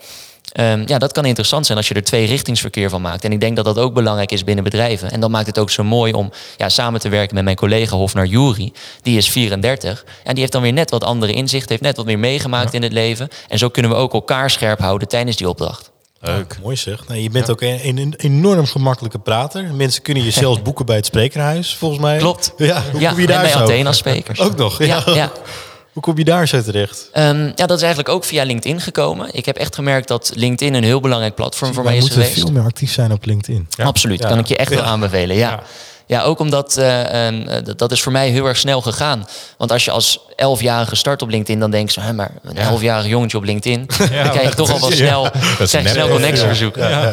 [0.53, 3.25] Ehm, ja, dat kan interessant zijn als je er twee richtingsverkeer van maakt.
[3.25, 5.11] En ik denk dat dat ook belangrijk is binnen bedrijven.
[5.11, 7.97] En dan maakt het ook zo mooi om ja, samen te werken met mijn collega
[7.97, 8.73] Hofnar Jury.
[9.03, 10.05] Die is 34.
[10.25, 12.83] En die heeft dan weer net wat andere inzichten, heeft net wat meer meegemaakt in
[12.83, 13.29] het leven.
[13.49, 15.91] En zo kunnen we ook elkaar scherp houden tijdens die opdracht.
[16.21, 16.59] Leuk.
[16.63, 17.09] Mooi zeg.
[17.09, 19.75] Nee, je bent ook een, een enorm gemakkelijke prater.
[19.75, 22.19] Mensen kunnen je zelfs boeken bij het sprekerhuis, volgens mij.
[22.19, 22.53] Klopt.
[22.57, 23.59] Ja, hoe ja, kom je en daar bij zo?
[23.59, 24.41] Athena Sprekers.
[24.41, 25.03] Ook nog, ja.
[25.07, 25.33] Ja, ja.
[25.93, 27.09] Hoe kom je daar zo terecht?
[27.13, 29.29] Ehm, ja, dat is eigenlijk ook via LinkedIn gekomen.
[29.33, 32.41] Ik heb echt gemerkt dat LinkedIn een heel belangrijk platform voor mij is moeten geweest.
[32.41, 33.67] veel meer actief zijn op LinkedIn.
[33.71, 33.85] Ja.
[33.85, 34.29] Absoluut, Ja.
[34.29, 34.85] kan ik je echt wel Ja.
[34.85, 35.37] aanbevelen.
[35.37, 35.51] Ja.
[35.51, 35.63] Ja.
[36.07, 36.23] Ja.
[36.23, 39.27] ook omdat eh, ehm, eh, dat- is voor mij heel erg snel gegaan.
[39.59, 43.07] Want als je als elfjarige start op LinkedIn, dan denk je, hè, maar een elfjarig
[43.07, 45.23] jongetje op LinkedIn, dan krijg je toch al wel snel,
[45.59, 46.89] je snel connectieverzoeken.
[46.91, 47.13] Ja,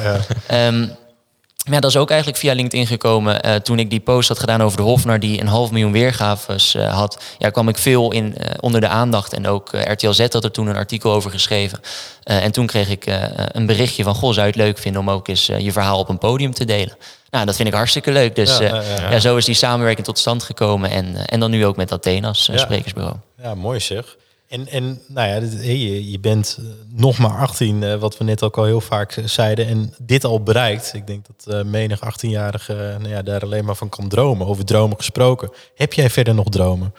[1.63, 3.41] ja, dat is ook eigenlijk via LinkedIn gekomen.
[3.41, 6.76] Eh, toen ik die post had gedaan over de Hofnar, die een half miljoen weergaves
[6.76, 9.34] eh, had, ja, kwam ik veel in, eh, onder de aandacht.
[9.34, 11.80] En ook RTL Z had er toen een artikel over geschreven.
[12.24, 13.06] En toen kreeg ik
[13.52, 16.10] een berichtje van: Goh, zou je het leuk vinden om ook eens je verhaal op
[16.10, 16.98] een podium te delen?
[17.30, 18.36] Nou, dat vind ik hartstikke leuk.
[18.36, 19.12] Dus Ja, ja, ja.
[19.12, 20.89] ja, zo is die samenwerking tot stand gekomen.
[20.89, 22.58] En, en dan nu ook met Athena als Ja.
[22.58, 23.15] sprekersbureau.
[23.41, 24.15] Ja, mooi zeg.
[24.50, 28.44] En, en nou ja, je, je bent eh, nog maar 18, eh, wat we net
[28.44, 29.68] ook al heel vaak eh, zeiden.
[29.68, 30.94] En dit al bereikt.
[30.94, 34.48] Ik denk dat menig 18-jarige eh, nou ja, daar alleen maar van kan dromen.
[34.48, 35.52] Over dromen gesproken.
[35.76, 36.94] Heb jij verder nog dromen?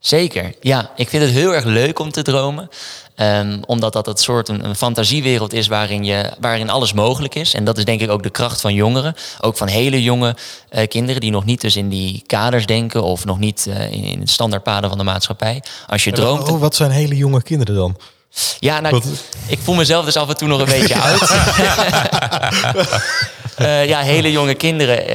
[0.00, 0.90] Zeker, ja.
[0.96, 2.68] Ik vind het heel erg leuk om te dromen.
[3.14, 7.54] Ehm, omdat dat het soort een, een fantasiewereld is waarin, je, waarin alles mogelijk is.
[7.54, 9.14] En dat is denk ik ook de kracht van jongeren.
[9.40, 10.36] Ook van hele jonge
[10.68, 13.02] eh, kinderen die nog niet dus in die kaders denken...
[13.02, 15.62] of nog niet eh, in, in het standaardpaden van de maatschappij.
[15.86, 16.48] Als je droomt...
[16.48, 17.96] Oh, wat zijn hele jonge kinderen dan?
[18.58, 19.02] Ja, nou,
[19.46, 21.30] ik voel mezelf dus af en toe nog een beetje oud.
[23.56, 25.06] Eh, ja, hele jonge kinderen.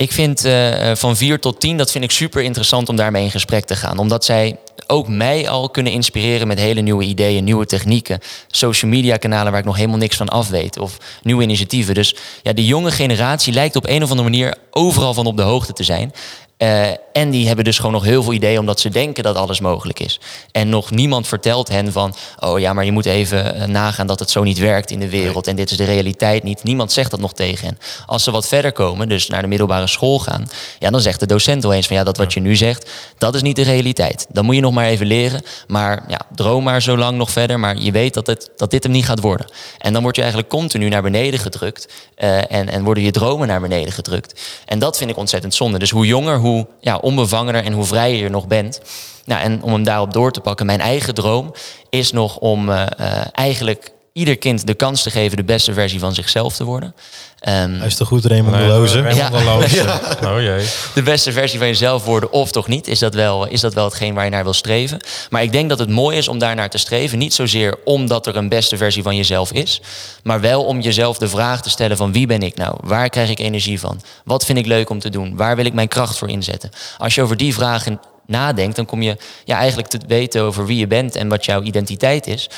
[0.00, 3.24] Eh, ik vind eh, van 4 tot 10, dat vind ik super interessant om daarmee
[3.24, 3.98] in gesprek te gaan.
[3.98, 8.20] Omdat zij ook mij al kunnen inspireren met hele nieuwe ideeën, nieuwe technieken.
[8.46, 10.78] Social media kanalen waar ik nog helemaal niks van af weet.
[10.78, 11.94] Of nieuwe initiatieven.
[11.94, 15.42] Dus ja, die jonge generatie lijkt op een of andere manier overal van op de
[15.42, 16.12] hoogte te zijn.
[16.60, 19.60] Eh, en die hebben dus gewoon nog heel veel ideeën omdat ze denken dat alles
[19.60, 20.20] mogelijk is.
[20.52, 24.18] En nog niemand vertelt hen van, oh ja, maar je moet even eh, nagaan dat
[24.18, 25.46] het zo niet werkt in de wereld.
[25.46, 26.62] En dit is de realiteit niet.
[26.62, 27.78] Niemand zegt dat nog tegen hen.
[28.06, 31.26] Als ze wat verder komen, dus naar de middelbare school gaan, ja, dan zegt de
[31.26, 34.26] docent wel eens van, ja, dat wat je nu zegt, dat is niet de realiteit.
[34.28, 35.42] Dan moet je nog maar even leren.
[35.66, 37.60] Maar ja, droom maar zo lang nog verder.
[37.60, 39.46] Maar je weet dat, het, dat dit hem niet gaat worden.
[39.78, 41.88] En dan word je eigenlijk continu naar beneden gedrukt.
[42.14, 44.40] eh, en, en worden je dromen naar beneden gedrukt.
[44.64, 45.78] En dat vind ik ontzettend zonde.
[45.78, 46.49] Dus hoe jonger, hoe
[46.80, 48.80] ja, onbevangener en hoe vrijer je nog bent.
[49.24, 51.52] Nou, en om hem daarop door te pakken, mijn eigen droom
[51.90, 55.98] is nog om eh, eh, eigenlijk ieder kind de kans te geven de beste versie
[55.98, 56.94] van zichzelf te worden.
[57.40, 59.00] Ehm, Hij is toch goed, Raymond de Loze?
[59.02, 59.84] Raymond de Loze.
[60.30, 60.64] Oh jee.
[60.94, 62.88] de beste versie van jezelf worden of toch niet?
[62.88, 65.00] Is dat, wel, is dat wel hetgeen waar je naar wil streven?
[65.30, 67.18] Maar ik denk dat het mooi is om daar naar te streven.
[67.18, 69.80] Niet zozeer omdat er een beste versie van jezelf is,
[70.22, 72.74] maar wel om jezelf de vraag te stellen van wie ben ik nou?
[72.80, 74.00] Waar krijg ik energie van?
[74.24, 75.36] Wat vind ik leuk om te doen?
[75.36, 76.70] Waar wil ik mijn kracht voor inzetten?
[76.98, 80.78] Als je over die vragen nadenkt, dan kom je ja, eigenlijk te weten over wie
[80.78, 82.48] je bent en wat jouw identiteit is.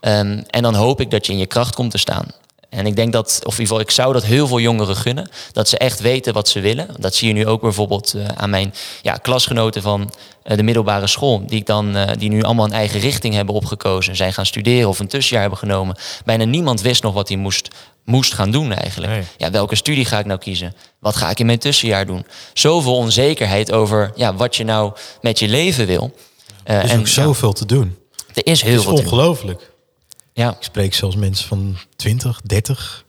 [0.00, 2.26] Ehm, en dan hoop ik dat je in je kracht komt te staan.
[2.70, 5.30] En ik denk dat, of in ieder geval, ik zou dat heel veel jongeren gunnen.
[5.52, 6.88] Dat ze echt weten wat ze willen.
[6.98, 11.06] Dat zie je nu ook bijvoorbeeld eh, aan mijn ja, klasgenoten van eh, de middelbare
[11.06, 11.46] school.
[11.46, 14.16] Die, ik dan, eh, die nu allemaal een eigen richting hebben opgekozen.
[14.16, 15.96] Zijn gaan studeren of een tussenjaar hebben genomen.
[16.24, 17.68] Bijna niemand wist nog wat hij moest,
[18.04, 19.12] moest gaan doen eigenlijk.
[19.12, 19.22] Nee.
[19.36, 20.74] Ja, welke studie ga ik nou kiezen?
[20.98, 22.26] Wat ga ik in mijn tussenjaar doen?
[22.52, 26.14] Zoveel onzekerheid over ja, wat je nou met je leven wil.
[26.64, 27.96] Er is ook zoveel te doen.
[28.34, 29.12] er is heel Het is veel te doen.
[29.12, 29.69] ongelooflijk.
[30.32, 30.50] Ja.
[30.50, 33.04] Ik spreek zelfs mensen van 20, 30.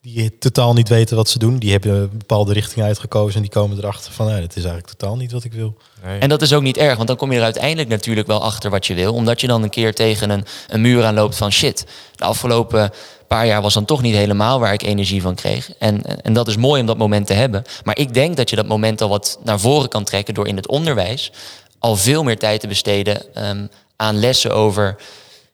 [0.00, 1.58] die totaal niet weten wat ze doen.
[1.58, 4.96] Die hebben een bepaalde richting uitgekozen en die komen erachter van, nou, dit is eigenlijk
[4.96, 5.76] totaal niet wat ik wil.
[6.04, 6.18] Nee.
[6.18, 8.70] En dat is ook niet erg, want dan kom je er uiteindelijk natuurlijk wel achter
[8.70, 9.14] wat je wil.
[9.14, 11.86] Omdat je dan een keer tegen een, een muur aanloopt van shit.
[12.14, 12.92] De afgelopen
[13.36, 15.72] paar jaar was dan toch niet helemaal waar ik energie van kreeg.
[15.78, 17.62] En, en dat is mooi om dat moment te hebben.
[17.84, 20.56] Maar ik denk dat je dat moment al wat naar voren kan trekken door in
[20.56, 21.32] het onderwijs
[21.78, 24.96] al veel meer tijd te besteden ehm, aan lessen over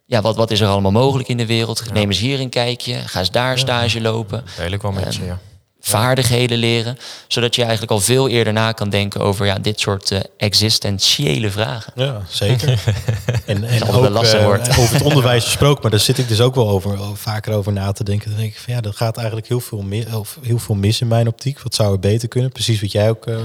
[0.06, 1.92] ja, wat, wat is er allemaal mogelijk in de wereld.
[1.92, 4.44] Neem eens hier een kijkje, ga eens daar stage lopen.
[4.56, 5.38] Deel ik wel met je, ja.
[5.80, 10.10] Vaardigheden leren, zodat je eigenlijk al veel eerder na kan denken over ja, dit soort
[10.10, 11.92] eh, existentiële vragen.
[11.96, 12.82] Ja, zeker.
[13.46, 16.54] en en ook lastig eh, over het onderwijs gesproken, maar daar zit ik dus ook
[16.54, 18.30] wel over, over- vaker over na te denken.
[18.30, 21.00] Dan denk ik van ja, dat gaat eigenlijk heel veel, mis, of heel veel mis
[21.00, 21.60] in mijn optiek.
[21.62, 22.52] Wat zou er beter kunnen?
[22.52, 23.36] Precies wat jij ook eh,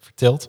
[0.00, 0.48] vertelt.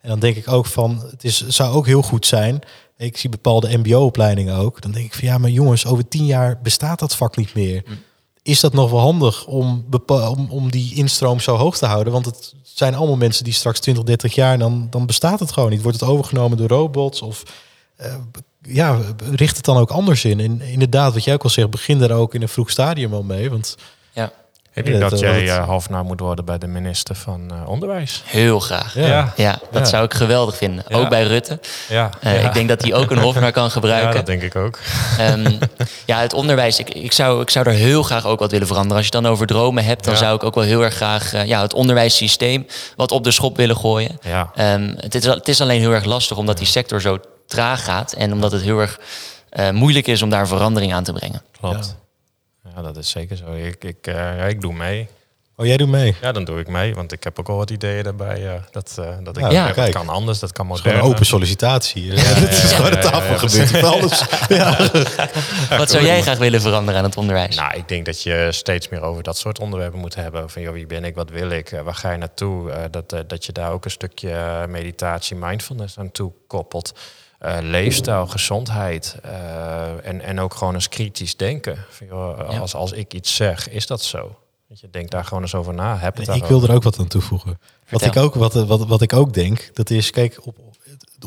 [0.00, 2.60] En dan denk ik ook van, het is, zou ook heel goed zijn.
[2.96, 4.80] Ik zie bepaalde mbo-opleidingen ook.
[4.80, 7.84] Dan denk ik van ja, maar jongens, over tien jaar bestaat dat vak niet meer.
[8.42, 12.12] Is dat nog wel handig om, om, om die instroom zo hoog te houden?
[12.12, 15.70] Want het zijn allemaal mensen die straks 20, 30 jaar, dan, dan bestaat het gewoon
[15.70, 15.82] niet.
[15.82, 17.42] Wordt het overgenomen door robots of
[17.96, 18.14] eh,
[18.62, 20.40] ja, richt het dan ook anders in.
[20.40, 23.22] En inderdaad, wat jij ook al zegt, begin daar ook in een vroeg stadium al
[23.22, 23.50] mee.
[23.50, 23.76] Want
[24.12, 24.32] Ja,
[24.74, 26.66] Ik Ja, denk dat, dat eh, jij dat- eh, half na moet worden bij de
[26.66, 28.22] minister van eh, Onderwijs.
[28.26, 28.94] heel graag.
[28.94, 29.06] Ja.
[29.06, 29.58] Ja, Ja.
[29.70, 29.84] dat Ja.
[29.84, 30.84] zou ik geweldig vinden.
[30.88, 30.96] Ja.
[30.96, 31.58] Ook bij Rutte.
[31.88, 32.48] Ja, Eh, ja.
[32.48, 34.14] Ik denk dat hij ook een hofnar kan ja, gebruiken.
[34.14, 34.78] dat denk ik ook.
[35.18, 35.52] Ehm,
[36.06, 36.78] ja, het onderwijs.
[36.78, 38.96] Ik, ik, zou, ik zou er heel graag ook wat willen veranderen.
[38.96, 40.18] Als je het dan over dromen hebt, dan Ja.
[40.18, 43.56] zou ik ook wel heel erg graag eh, ja, het onderwijssysteem wat op de schop
[43.56, 44.18] willen gooien.
[44.22, 44.50] Ja.
[44.54, 48.12] Ehm, het, is, het is alleen heel erg lastig omdat die sector zo traag gaat
[48.12, 48.98] en omdat het heel erg
[49.48, 51.42] eh, moeilijk is om daar verandering aan te brengen.
[51.60, 51.96] Klopt.
[52.74, 52.82] Ja.
[52.82, 53.52] dat is zeker zo.
[53.52, 55.08] Ik, ik, eh, ik doe mee.
[55.56, 56.14] oh, jij doet mee.
[56.20, 56.94] Ja, dan doe ik mee.
[56.94, 58.46] Want ik heb ook al wat ideeën daarbij.
[58.54, 61.02] eh, dat, eh, dat ik Ja, dat kan anders, dat kan Het is gewoon moderner.
[61.02, 62.06] een open sollicitatie.
[62.12, 62.28] Is ja,
[62.76, 63.70] gewoon ja, een ja, tafelgebied.
[63.80, 64.24] ja, Alles.
[65.78, 67.56] Wat zou jij graag willen veranderen aan het onderwijs?
[67.56, 70.50] Nou, ik denk dat je steeds meer over dat soort onderwerpen moet hebben.
[70.50, 72.70] Van joh, wie ben ik, wat wil ik, waar ga je naartoe?
[72.70, 76.92] Eh, dat, dat je daar ook een stukje meditatie, mindfulness aan toe koppelt.
[77.44, 81.84] Eh, leefstijl, gezondheid eh, en, en ook gewoon eens kritisch denken.
[81.88, 82.58] Van, joh, Ja.
[82.58, 84.36] als, als ik iets zeg, is dat zo?
[84.66, 85.96] Je, denk daar gewoon eens over na.
[85.96, 87.58] Heb het Ik wil er ook wat aan toevoegen.
[87.90, 90.56] Wat ik, ook, wat, wat, wat ik ook denk, dat is, kijk, op,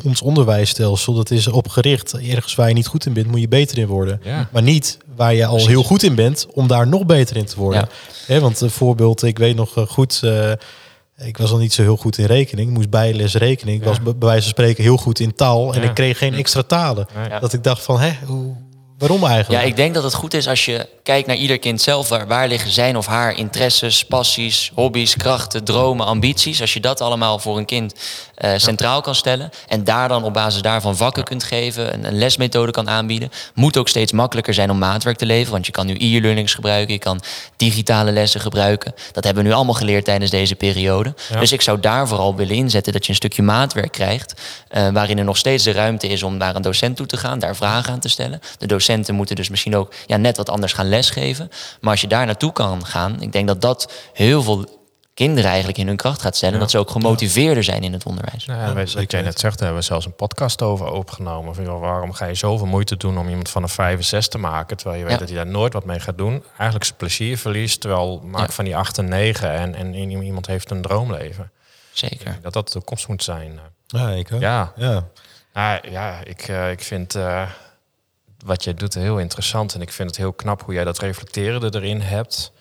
[0.04, 2.14] ons onderwijsstelsel, dat is opgericht.
[2.14, 4.22] Ergens waar je niet goed in bent, moet je beter in worden.
[4.24, 4.50] Ja.
[4.52, 7.56] Maar niet waar je al heel goed in bent, om daar nog beter in te
[7.56, 7.82] worden.
[7.82, 8.34] Ja.
[8.34, 10.52] Hè, want een voorbeeld, ik weet nog eh, goed, eh,
[11.18, 12.68] ik was al niet zo heel goed in rekening.
[12.70, 13.78] Ik moest bijles rekening.
[13.80, 15.74] Ik was bij wijze van spreken heel goed in taal.
[15.74, 15.88] En Ja.
[15.90, 17.08] ik kreeg geen extra talen.
[17.30, 17.40] Ja.
[17.40, 18.56] Dat ik dacht van, hè, hoe,
[18.98, 19.62] waarom eigenlijk?
[19.62, 22.10] Ja, ik denk dat het goed is als je kijkt naar ieder kind zelf.
[22.10, 26.62] Waar, waar liggen zijn of haar interesses, passies, hobby's, krachten, dromen, ambities.
[26.62, 27.94] Als je dat allemaal voor een kind
[28.36, 29.50] eh, centraal kan stellen.
[29.68, 31.94] En daar dan op basis daarvan vakken kunt geven.
[31.94, 33.32] Een, een lesmethode kan aanbieden.
[33.54, 35.52] Moet ook steeds makkelijker zijn om maatwerk te leveren.
[35.52, 36.94] Want je kan nu e-learnings gebruiken.
[36.94, 37.22] Je kan
[37.58, 38.94] digitale lessen gebruiken.
[39.12, 41.14] Dat hebben we nu allemaal geleerd tijdens deze periode.
[41.30, 41.40] Ja.
[41.40, 44.42] Dus ik zou daar vooral willen inzetten dat je een stukje maatwerk krijgt.
[44.68, 47.40] eh, waarin er nog steeds de ruimte is om naar een docent toe te gaan.
[47.40, 48.40] Daar vragen aan te stellen.
[48.58, 51.50] De docenten moeten dus misschien ook ja, net wat anders gaan lesgeven.
[51.82, 53.22] Maar als je daar naartoe kan gaan.
[53.22, 54.76] Ik denk dat dat heel veel
[55.14, 56.54] kinderen eigenlijk in hun kracht gaat stellen.
[56.56, 56.60] Ja.
[56.62, 58.46] Dat ze ook gemotiveerder zijn in het onderwijs.
[58.46, 60.92] Nou, Ja, ja, weet- wat jij net zegt, daar hebben we zelfs een podcast over
[60.92, 61.56] opgenomen.
[61.56, 64.28] Van, joh, waarom ga je zoveel moeite doen om iemand van een 5 en 6
[64.28, 65.20] te maken, terwijl je weet Ja.
[65.20, 66.44] dat hij daar nooit wat mee gaat doen?
[66.50, 68.54] Eigenlijk zijn plezier verliest, terwijl maak Ja.
[68.54, 71.52] van die 8 en 9 en, en iemand heeft een droomleven.
[71.92, 72.38] Zeker.
[72.42, 73.60] Dat dat de toekomst moet zijn.
[73.88, 74.40] Ja, ik ook.
[74.42, 75.04] Ja, Ja.
[75.54, 77.42] nou, ja ik, eh, ik vind eh,
[78.48, 81.70] wat jij doet heel interessant en ik vind het heel knap hoe jij dat reflecterende
[81.76, 82.52] erin hebt.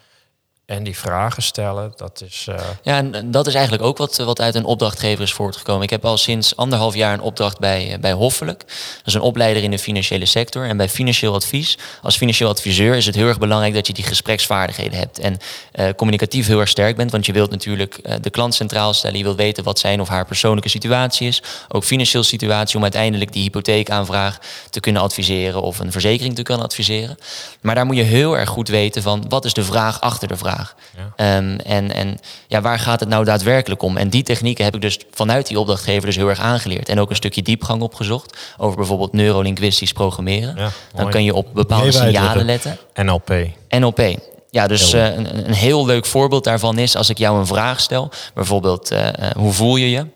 [0.66, 2.46] En die vragen stellen, dat is...
[2.48, 5.82] eh, Ja, en dat is eigenlijk ook wat, wat uit een opdrachtgever is voortgekomen.
[5.82, 8.58] Ik heb al sinds anderhalf jaar een opdracht bij, eh, bij Hoffelijk.
[8.58, 10.68] Dat is een opleider in de financiële sector.
[10.68, 14.04] En bij financieel advies, als financieel adviseur, is het heel erg belangrijk dat je die
[14.04, 15.18] gespreksvaardigheden hebt.
[15.18, 15.38] En
[15.72, 17.10] eh, communicatief heel erg sterk bent.
[17.10, 19.18] Want je wilt natuurlijk de klant centraal stellen.
[19.18, 21.42] Je wilt weten wat zijn of haar persoonlijke situatie is.
[21.68, 24.38] Ook financiële situatie om uiteindelijk die hypotheekaanvraag
[24.70, 27.18] te kunnen adviseren of een verzekering te kunnen adviseren.
[27.60, 30.36] Maar daar moet je heel erg goed weten van wat is de vraag achter de
[30.36, 30.54] vraag.
[30.96, 31.12] Ja.
[31.16, 33.96] Ehm, en en ja, waar gaat het nou daadwerkelijk om?
[33.96, 36.88] En die technieken heb ik dus vanuit die opdrachtgever dus heel erg aangeleerd.
[36.88, 40.54] En ook een stukje diepgang opgezocht over bijvoorbeeld neurolinguistisch programmeren.
[40.56, 42.78] Ja, Dan kan je op bepaalde signalen letten.
[42.94, 43.32] NLP.
[43.68, 44.00] NLP.
[44.50, 47.46] Ja, dus Heel eh, een, een heel leuk voorbeeld daarvan is als ik jou een
[47.46, 48.10] vraag stel.
[48.34, 50.06] Bijvoorbeeld, eh, eh, hoe voel je je?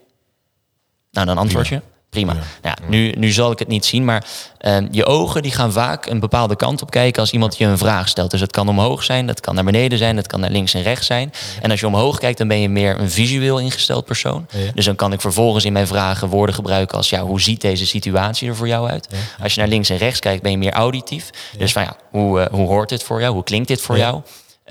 [1.11, 1.81] Nou, dan antwoord je.
[2.11, 2.33] Prima.
[2.33, 4.25] Nou, ja, nu, nu zal ik het niet zien, maar
[4.57, 7.77] ehm, je ogen die gaan vaak een bepaalde kant op kijken als iemand je een
[7.77, 8.31] vraag stelt.
[8.31, 10.81] Dus het kan omhoog zijn, dat kan naar beneden zijn, dat kan naar links en
[10.81, 11.33] rechts zijn.
[11.61, 14.47] En als je omhoog kijkt, dan ben je meer een visueel ingesteld persoon.
[14.49, 14.71] Ja.
[14.73, 17.85] Dus dan kan ik vervolgens in mijn vragen woorden gebruiken als ja, hoe ziet deze
[17.85, 19.07] situatie er voor jou uit?
[19.41, 21.29] Als je naar links en rechts kijkt, ben je meer auditief.
[21.57, 23.33] Dus van ja, hoe, eh, hoe hoort dit voor jou?
[23.33, 24.21] Hoe klinkt dit voor jou?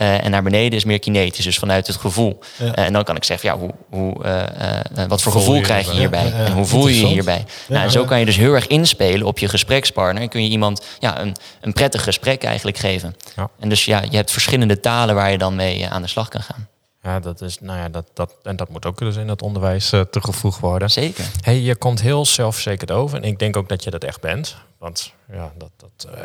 [0.01, 2.39] Eh, en naar beneden is meer kinetisch, dus vanuit het gevoel.
[2.57, 2.75] Ja.
[2.75, 5.63] Eh, en dan kan ik zeggen, ja, hoe, hoe, eh, wat voor Voel gevoel je
[5.63, 6.27] krijg je hierbij?
[6.27, 7.45] Ja, en hoe voel je je hierbij?
[7.69, 10.23] nou, en zo kan je dus heel erg inspelen op je gesprekspartner.
[10.23, 13.17] En kun je iemand ja, een, een prettig gesprek eigenlijk geven.
[13.37, 13.49] Ja.
[13.59, 16.43] En dus ja, je hebt verschillende talen waar je dan mee aan de slag kan
[16.43, 16.69] gaan.
[17.03, 19.93] Ja, dat is, nou ja, dat, dat, en dat moet ook dus in het onderwijs
[19.93, 20.91] eh, toegevoegd worden.
[20.91, 21.25] Zeker.
[21.41, 23.17] Hey, je komt heel zelfverzekerd over.
[23.17, 24.57] En ik denk ook dat je dat echt bent.
[24.79, 26.21] Want ja, dat, dat, eh,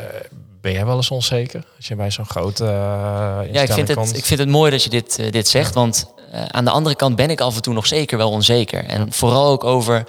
[0.60, 2.70] ben jij wel eens onzeker als je bij zo'n grote eh
[3.52, 4.08] Ja, ik vind, komt?
[4.08, 5.74] het, ik vind het mooi dat je dit, dit zegt.
[5.74, 6.12] Want
[6.48, 8.84] aan de andere kant ben ik af en toe nog zeker wel onzeker.
[8.84, 10.04] En vooral ook over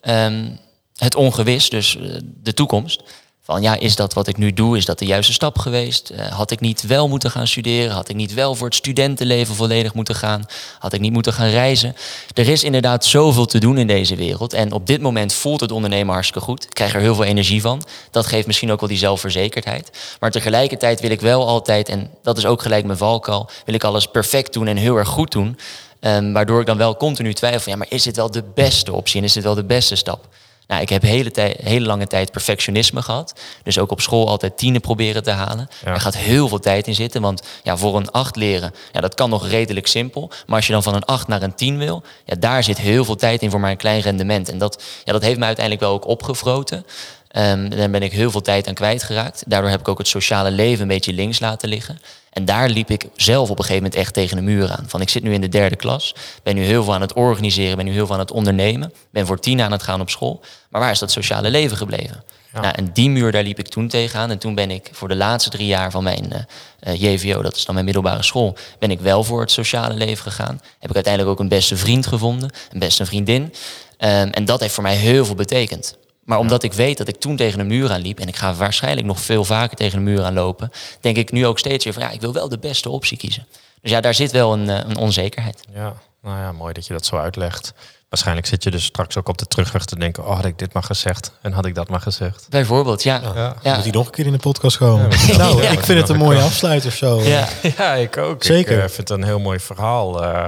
[0.00, 0.50] ehm,
[0.96, 3.02] het ongewis, dus de toekomst.
[3.44, 6.10] Van ja, is dat wat ik nu doe, is dat de juiste stap geweest?
[6.10, 7.90] Eh, had ik niet wel moeten gaan studeren?
[7.90, 10.46] Had ik niet wel voor het studentenleven volledig moeten gaan?
[10.78, 11.96] Had ik niet moeten gaan reizen?
[12.34, 14.52] Er is inderdaad zoveel te doen in deze wereld.
[14.52, 16.64] En op dit moment voelt het ondernemen hartstikke goed.
[16.64, 17.82] Ik krijg er heel veel energie van.
[18.10, 20.16] Dat geeft misschien ook wel die zelfverzekerdheid.
[20.20, 23.84] Maar tegelijkertijd wil ik wel altijd, en dat is ook gelijk mijn valkuil, wil ik
[23.84, 25.58] alles perfect doen en heel erg goed doen.
[26.00, 29.18] Ehm, waardoor ik dan wel continu twijfel, ja, maar is dit wel de beste optie
[29.18, 30.28] en is dit wel de beste stap?
[30.72, 33.40] Nou, ik heb hele, tij- hele lange tijd perfectionisme gehad.
[33.62, 35.68] Dus ook op school altijd tienen proberen te halen.
[35.84, 35.90] Ja.
[35.92, 37.22] Er gaat heel veel tijd in zitten.
[37.22, 40.30] Want ja, voor een 8 leren, ja, dat kan nog redelijk simpel.
[40.46, 43.04] Maar als je dan van een 8 naar een 10 wil, ja, daar zit heel
[43.04, 44.48] veel tijd in voor maar een klein rendement.
[44.48, 46.86] En dat, ja, dat heeft me uiteindelijk wel ook opgevroten.
[47.28, 49.42] Ehm, daar ben ik heel veel tijd aan kwijtgeraakt.
[49.46, 51.98] Daardoor heb ik ook het sociale leven een beetje links laten liggen.
[52.32, 54.84] En daar liep ik zelf op een gegeven moment echt tegen de muur aan.
[54.86, 57.76] Van ik zit nu in de derde klas, ben nu heel veel aan het organiseren,
[57.76, 60.40] ben nu heel veel aan het ondernemen, ben voor tien aan het gaan op school.
[60.70, 62.24] Maar waar is dat sociale leven gebleven?
[62.52, 62.60] Ja.
[62.60, 64.30] Nou, en die muur, daar liep ik toen tegenaan.
[64.30, 66.42] En toen ben ik voor de laatste drie jaar van mijn eh,
[66.80, 70.22] eh, JVO, dat is dan mijn middelbare school, ben ik wel voor het sociale leven
[70.22, 70.60] gegaan.
[70.78, 73.54] Heb ik uiteindelijk ook een beste vriend gevonden, een beste vriendin.
[73.96, 75.96] Ehm, en dat heeft voor mij heel veel betekend.
[76.24, 78.20] Maar omdat ik weet dat ik toen tegen een muur aan liep...
[78.20, 80.70] en ik ga waarschijnlijk nog veel vaker tegen een muur aan lopen...
[81.00, 83.46] denk ik nu ook steeds weer van ja, ik wil wel de beste optie kiezen.
[83.80, 85.60] Dus ja, daar zit wel een, eh, een onzekerheid.
[85.74, 87.72] Ja, nou ja, mooi dat je dat zo uitlegt.
[88.08, 90.26] Waarschijnlijk zit je dus straks ook op de terugweg te denken...
[90.26, 92.46] oh, had ik dit maar gezegd en had ik dat maar gezegd.
[92.50, 93.20] Bijvoorbeeld, ja.
[93.34, 93.56] Ja.
[93.62, 93.74] Ja.
[93.74, 95.10] Moet hij nog een keer in de podcast komen?
[95.26, 95.70] Ja, nou, Ja.
[95.70, 97.20] ik vind het een mooie afsluiter zo.
[97.22, 97.48] Ja.
[97.76, 98.44] Ja, ik ook.
[98.44, 98.76] Zeker.
[98.76, 100.22] Ik eh, vind het een heel mooi verhaal.
[100.24, 100.44] Eh,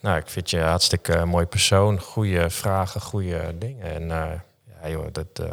[0.00, 2.00] nou, ik vind je een hartstikke mooi persoon.
[2.00, 3.94] Goede vragen, goede dingen.
[3.94, 4.24] En eh,
[4.82, 5.44] ja, joh, dat, eh,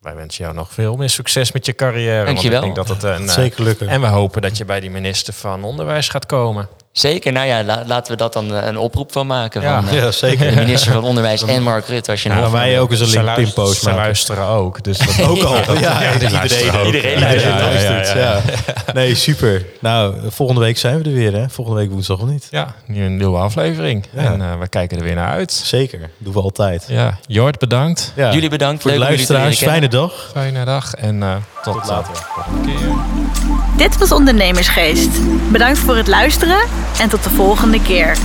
[0.00, 2.24] wij wensen jou nog veel meer succes met je carrière.
[2.24, 2.60] Dankjewel.
[2.60, 3.88] Want ik denk dat het een, eh, Zeker lukken.
[3.88, 6.68] En we hopen dat je bij die minister van Onderwijs gaat komen.
[6.94, 9.60] Zeker, nou ja, la- laten we dat dan eh, een oproep van maken.
[9.62, 9.82] Ja.
[9.82, 10.50] van, eh, Ja, zeker.
[10.54, 12.50] De minister van Onderwijs en Mark Rutte, als je Ja, nog...
[12.50, 14.00] wij ook eens een luisteren- Ze maken.
[14.02, 14.82] luisteren ook.
[14.82, 15.78] Dus dat Ook al.
[15.78, 16.84] Ja, ook.
[16.84, 18.14] Iedereen luistert.
[18.94, 19.64] Nee, super.
[19.80, 21.48] Nou, volgende week zijn we er weer, hè?
[21.48, 22.46] Volgende week woensdag of niet?
[22.50, 24.06] Ja, nu een nieuwe aflevering.
[24.10, 24.22] Ja.
[24.22, 25.52] En eh, we kijken er weer naar uit.
[25.52, 26.10] Zeker.
[26.18, 26.84] Doen we altijd.
[26.88, 28.12] Ja, Jort, bedankt.
[28.16, 28.32] Ja.
[28.32, 28.82] Jullie bedankt.
[28.82, 29.58] Voor de Leuk leren luisteraars.
[29.72, 30.30] Fijne dag.
[30.32, 32.26] Fijne dag en eh, tot, Tot later.
[33.76, 35.10] Dit was Ondernemersgeest.
[35.50, 36.58] Bedankt voor het luisteren
[37.00, 38.16] en tot de volgende keer.